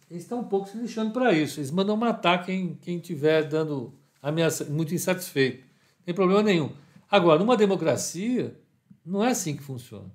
[0.09, 1.59] Eles estão um pouco se lixando para isso.
[1.59, 5.65] Eles mandam matar quem quem estiver dando ameaça, muito insatisfeito.
[5.97, 6.84] Não tem problema nenhum.
[7.15, 8.59] Agora, numa democracia,
[9.05, 10.11] não é assim que funciona.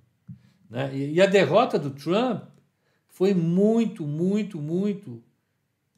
[0.69, 0.95] Né?
[0.95, 2.45] E, e a derrota do Trump
[3.09, 5.23] foi muito, muito, muito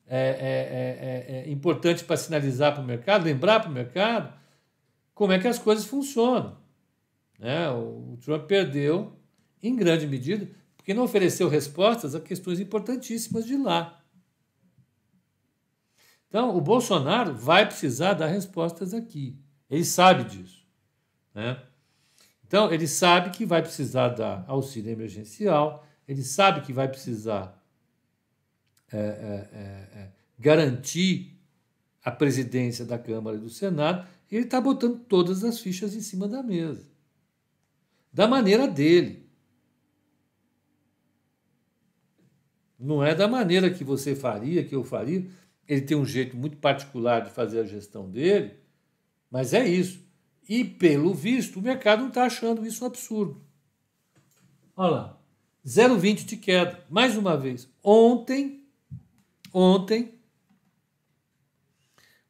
[0.07, 4.33] é, é, é, é importante para sinalizar para o mercado, lembrar para o mercado
[5.13, 6.57] como é que as coisas funcionam.
[7.37, 7.69] Né?
[7.71, 9.13] O, o Trump perdeu,
[9.61, 14.01] em grande medida, porque não ofereceu respostas a questões importantíssimas de lá.
[16.29, 19.37] Então, o Bolsonaro vai precisar dar respostas aqui.
[19.69, 20.62] Ele sabe disso.
[21.35, 21.63] Né?
[22.47, 27.59] Então, ele sabe que vai precisar dar auxílio emergencial, ele sabe que vai precisar
[28.93, 31.39] é, é, é, é garantir
[32.05, 36.01] a presidência da Câmara e do Senado, e ele está botando todas as fichas em
[36.01, 36.91] cima da mesa.
[38.13, 39.31] Da maneira dele.
[42.79, 45.27] Não é da maneira que você faria, que eu faria.
[45.69, 48.55] Ele tem um jeito muito particular de fazer a gestão dele,
[49.31, 50.05] mas é isso.
[50.49, 53.41] E, pelo visto, o mercado não está achando isso um absurdo.
[54.77, 55.21] Olha lá,
[55.67, 56.85] 0,20 de queda.
[56.91, 58.65] Mais uma vez, ontem,
[59.53, 60.15] ontem,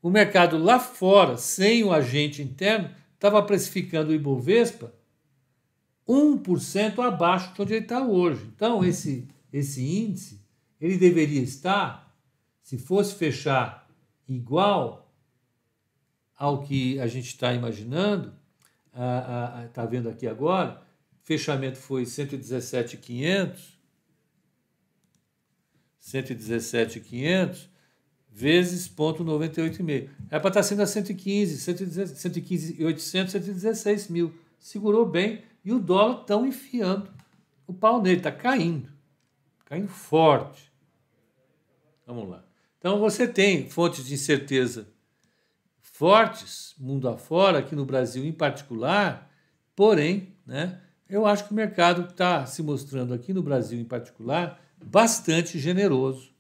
[0.03, 4.93] o mercado lá fora, sem o agente interno, estava precificando o Ibovespa
[6.09, 8.51] 1% abaixo de onde ele está hoje.
[8.55, 10.41] Então, esse, esse índice,
[10.81, 12.13] ele deveria estar,
[12.61, 13.89] se fosse fechar
[14.29, 15.02] igual
[16.43, 18.35] ao que a gente está imaginando,
[19.69, 20.83] está vendo aqui agora,
[21.23, 23.79] fechamento foi 117,500,
[26.01, 27.71] 117,500
[28.29, 30.09] vezes ponto 98,5.
[30.29, 34.35] É para estar tá sendo a 115, 115, 800, 116 mil.
[34.59, 37.09] Segurou bem e o dólar estão enfiando
[37.69, 38.89] o pau nele, está caindo,
[39.65, 40.73] caindo forte.
[42.05, 42.45] Vamos lá.
[42.81, 44.92] Então você tem fontes de incerteza
[46.03, 49.31] fortes, mundo afora, aqui no Brasil em particular,
[49.77, 54.61] porém, né, eu acho que o mercado está se mostrando aqui no Brasil em particular
[54.85, 56.33] bastante generoso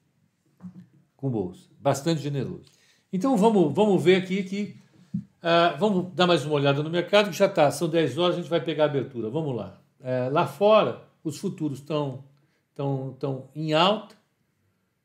[1.16, 2.72] com bolsa, bastante generoso.
[3.12, 4.76] Então vamos, vamos ver aqui que
[5.14, 8.38] uh, vamos dar mais uma olhada no mercado que já está, são 10 horas, a
[8.40, 9.30] gente vai pegar a abertura.
[9.30, 9.80] Vamos lá.
[10.00, 12.24] Uh, lá fora, os futuros estão
[12.70, 14.16] estão, estão em alta,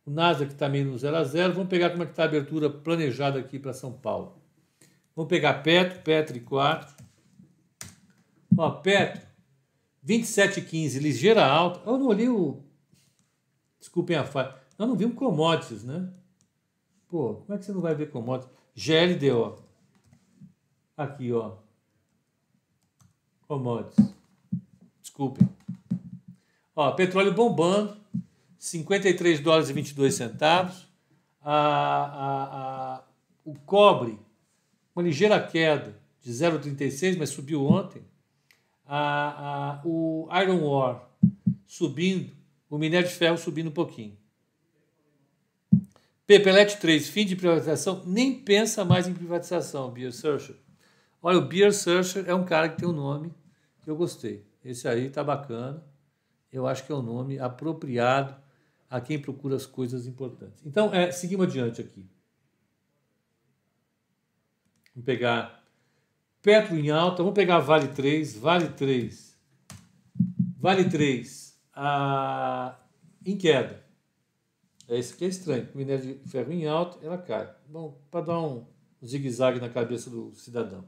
[0.03, 1.53] o Nasdaq está meio no 0 a 0.
[1.53, 4.36] Vamos pegar como é que está a abertura planejada aqui para São Paulo.
[5.17, 6.95] Vamos pegar Petro, Petro e 4.
[8.55, 9.25] Ó, Petro,
[10.05, 11.81] 27,15, ligeira alta.
[11.89, 12.61] Eu não olhei o.
[13.79, 14.55] Desculpem a falha.
[14.77, 16.07] Nós não vimos commodities, né?
[17.07, 18.55] Pô, como é que você não vai ver commodities?
[18.75, 19.55] GLD, ó.
[20.95, 21.55] Aqui, ó.
[23.47, 24.13] Commodities.
[25.01, 25.49] Desculpem.
[26.75, 27.97] Ó, petróleo bombando.
[28.59, 30.87] 53 dólares e 22 centavos.
[31.41, 33.03] A, a, a,
[33.43, 34.19] o cobre,
[34.97, 38.01] uma ligeira queda de 0,36, mas subiu ontem.
[38.83, 40.99] A, a, o iron ore
[41.67, 42.31] subindo,
[42.67, 44.17] o minério de ferro subindo um pouquinho.
[46.25, 50.55] Pepelet 3, fim de privatização, nem pensa mais em privatização, Beer Searcher.
[51.21, 53.31] Olha, o Beer Searcher é um cara que tem um nome
[53.83, 54.47] que eu gostei.
[54.65, 55.83] Esse aí tá bacana.
[56.51, 58.35] Eu acho que é um nome apropriado
[58.89, 60.65] a quem procura as coisas importantes.
[60.65, 62.03] Então, é, seguimos adiante aqui.
[64.97, 65.63] Vamos pegar
[66.41, 69.37] Petro em alta, vamos pegar Vale 3, Vale 3,
[70.57, 72.79] Vale 3 a,
[73.23, 73.85] em queda.
[74.87, 75.69] É isso que é estranho.
[75.75, 77.47] Minério de ferro em alta, ela cai.
[77.69, 78.65] Bom, para dar um
[79.05, 80.83] zigue-zague na cabeça do cidadão.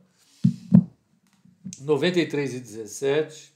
[1.80, 3.52] 93,17.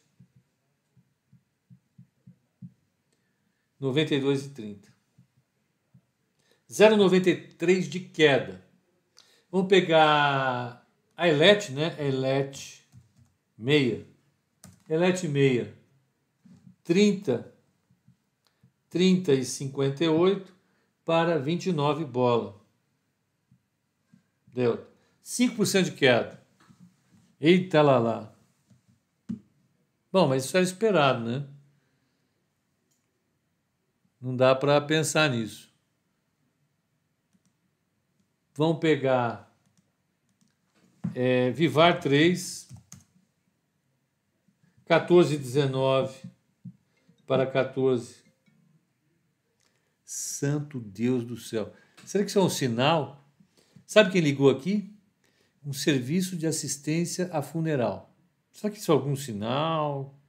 [3.82, 4.84] 92,30.
[6.70, 8.73] 0,93 de queda.
[9.54, 10.84] Vamos pegar
[11.16, 11.96] a Elet, né?
[12.04, 12.84] Elet
[13.56, 14.04] meia.
[14.90, 15.72] Elet meia.
[16.84, 17.54] 30,
[18.90, 20.52] 30 e 58
[21.06, 22.60] para 29 bola.
[24.48, 24.88] Deu.
[25.24, 26.44] 5% de queda.
[27.40, 28.36] Eita lá lá.
[30.12, 31.48] Bom, mas isso era esperado, né?
[34.20, 35.72] Não dá para pensar nisso.
[38.56, 39.52] Vamos pegar
[41.16, 42.70] é, Vivar 3,
[44.86, 46.30] 14, 19
[47.26, 48.24] para 14.
[50.04, 51.74] Santo Deus do céu.
[52.06, 53.28] Será que isso é um sinal?
[53.86, 54.94] Sabe quem ligou aqui?
[55.66, 58.14] um serviço de assistência a funeral.
[58.52, 60.20] Será que isso é algum sinal?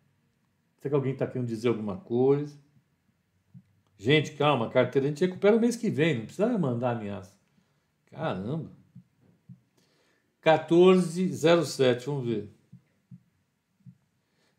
[0.79, 2.57] Será que alguém está querendo dizer alguma coisa?
[3.99, 7.34] Gente, calma, carteira a gente recupera o mês que vem, não precisa mandar ameaça.
[8.15, 8.71] Caramba.
[10.45, 12.49] 1407, vamos ver.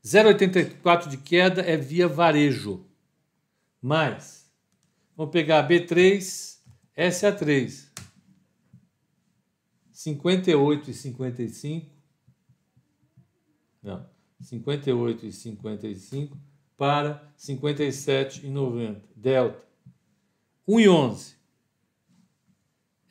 [0.03, 2.85] 0,84 de queda é via varejo.
[3.81, 4.51] Mais.
[5.15, 6.59] Vamos pegar B3,
[6.97, 7.89] SA3.
[9.91, 11.91] 58 e 55.
[13.81, 14.05] Não.
[14.41, 16.37] 58 e 55
[16.77, 19.01] para 57 e 90.
[19.15, 19.63] Delta.
[20.67, 21.34] 1 e 11.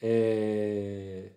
[0.06, 1.30] É...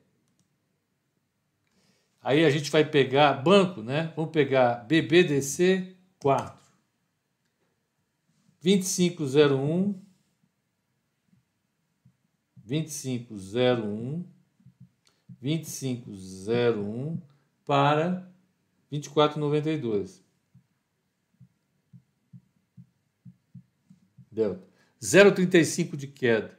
[2.22, 4.11] Aí a gente vai pegar banco, né?
[4.14, 6.60] Vamos pegar BBDC 4.
[8.61, 10.02] 2501
[12.57, 14.26] 2501
[15.39, 17.22] 2501
[17.64, 18.30] para
[18.91, 20.22] 2492.
[24.30, 24.68] Delta.
[25.02, 26.56] 0,35 de queda.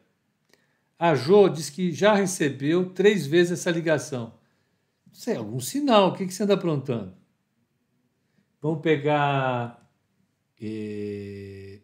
[0.98, 4.34] A Jo diz que já recebeu três vezes essa ligação.
[5.12, 6.08] Isso é algum sinal.
[6.08, 7.14] O que, que você anda aprontando?
[8.60, 9.88] Vamos pegar.
[10.60, 11.80] Eh...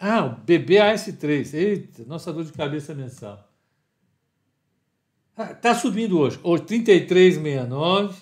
[0.00, 1.54] Ah, o BBAS3.
[1.54, 3.48] Eita, nossa dor de cabeça mensal.
[5.36, 6.38] Está ah, subindo hoje.
[6.42, 8.14] Hoje, 33,69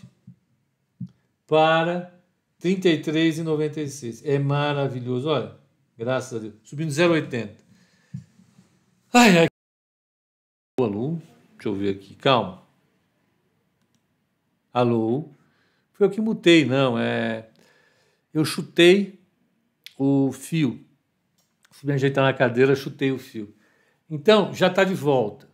[1.46, 2.14] para
[2.62, 4.22] 33,96.
[4.24, 5.28] É maravilhoso.
[5.28, 5.61] Olha,
[6.02, 6.54] graças a Deus.
[6.64, 7.50] Subindo 0,80.
[9.12, 9.46] Ai, ai.
[10.80, 11.18] Alô?
[11.52, 12.16] Deixa eu ver aqui.
[12.16, 12.62] Calma.
[14.72, 15.28] Alô?
[15.92, 16.98] Foi eu que mutei, não.
[16.98, 17.48] É...
[18.34, 19.20] Eu chutei
[19.96, 20.84] o fio.
[21.70, 23.54] Fui me ajeitar na cadeira, chutei o fio.
[24.10, 25.48] Então, já está de volta.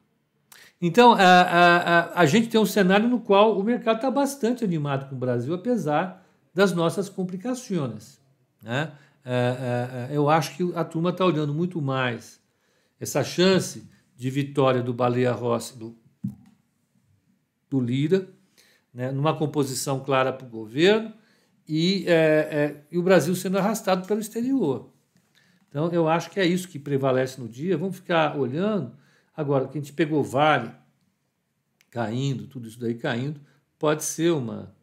[0.81, 4.65] Então, a, a, a, a, gente tem um cenário no qual o mercado está bastante
[4.65, 8.19] animado com o Brasil, apesar das nossas complicações.
[8.63, 8.93] Né?
[9.31, 12.41] É, é, é eu acho que a turma está olhando muito mais
[12.99, 13.87] essa chance
[14.17, 15.95] de vitória do Baleia Rossi, do,
[17.69, 18.27] do Lira,
[18.93, 21.13] né, numa composição clara para o governo,
[21.69, 24.91] e, é, é, e o Brasil sendo arrastado pelo exterior.
[25.69, 27.77] Então, eu acho que é isso que prevalece no dia.
[27.77, 28.97] Vamos ficar olhando.
[29.37, 30.73] Agora, que a gente pegou Vale
[31.91, 33.41] caindo, tudo isso daí caindo,
[33.79, 34.75] pode ser uma,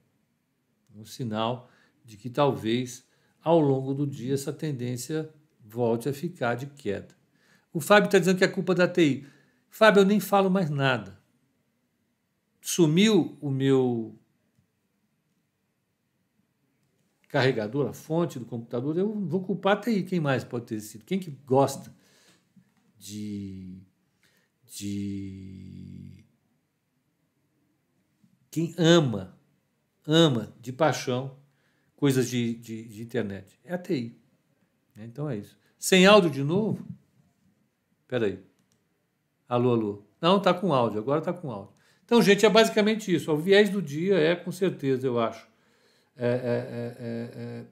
[0.96, 1.70] um sinal
[2.04, 3.06] de que talvez
[3.46, 5.30] ao longo do dia essa tendência
[5.64, 7.16] volte a ficar de queda.
[7.72, 9.28] O Fábio está dizendo que é culpa da TI.
[9.70, 11.22] Fábio, eu nem falo mais nada.
[12.60, 14.18] Sumiu o meu
[17.30, 20.02] carregador, a fonte do computador, eu vou culpar a TI.
[20.02, 21.06] Quem mais pode ter sido?
[21.06, 21.96] Quem que gosta
[22.98, 23.80] de.
[24.64, 26.26] de.
[28.50, 29.38] Quem ama,
[30.08, 31.45] ama de paixão
[32.06, 33.60] coisas de, de, de internet?
[33.66, 34.16] É a TI.
[34.96, 35.58] Então é isso.
[35.80, 36.86] Sem áudio de novo?
[38.04, 38.40] Espera aí.
[39.50, 40.04] Alô, alô.
[40.22, 41.74] Não, está com áudio, agora está com áudio.
[42.06, 43.32] Então, gente, é basicamente isso.
[43.32, 45.48] O viés do dia é, com certeza, eu acho.
[46.16, 47.66] É, é, é, é, é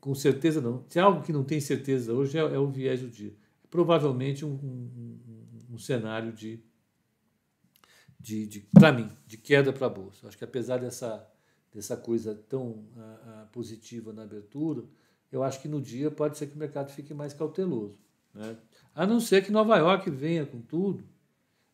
[0.00, 0.86] com certeza não.
[0.88, 3.34] Se é algo que não tem certeza hoje, é, o viés do dia.
[3.68, 5.20] Provavelmente um, um,
[5.68, 6.64] um, um cenário de,
[8.18, 10.26] de, de para mim, de queda para a Bolsa.
[10.26, 11.30] Acho que apesar dessa,
[11.72, 14.84] dessa coisa tão uh, uh, positiva na abertura,
[15.30, 17.98] eu acho que no dia pode ser que o mercado fique mais cauteloso.
[18.34, 18.56] Né?
[18.94, 21.04] A não ser que Nova York venha com tudo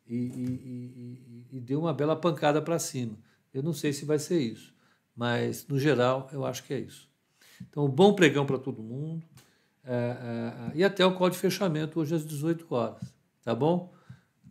[0.06, 3.16] e, e, e, e dê uma bela pancada para cima.
[3.52, 4.74] Eu não sei se vai ser isso,
[5.14, 7.08] mas no geral eu acho que é isso.
[7.62, 9.24] Então, bom pregão para todo mundo
[9.84, 13.92] é, é, e até o call de fechamento hoje às 18 horas, tá bom?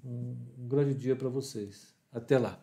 [0.04, 1.94] Um, um grande dia para vocês.
[2.12, 2.60] Até lá.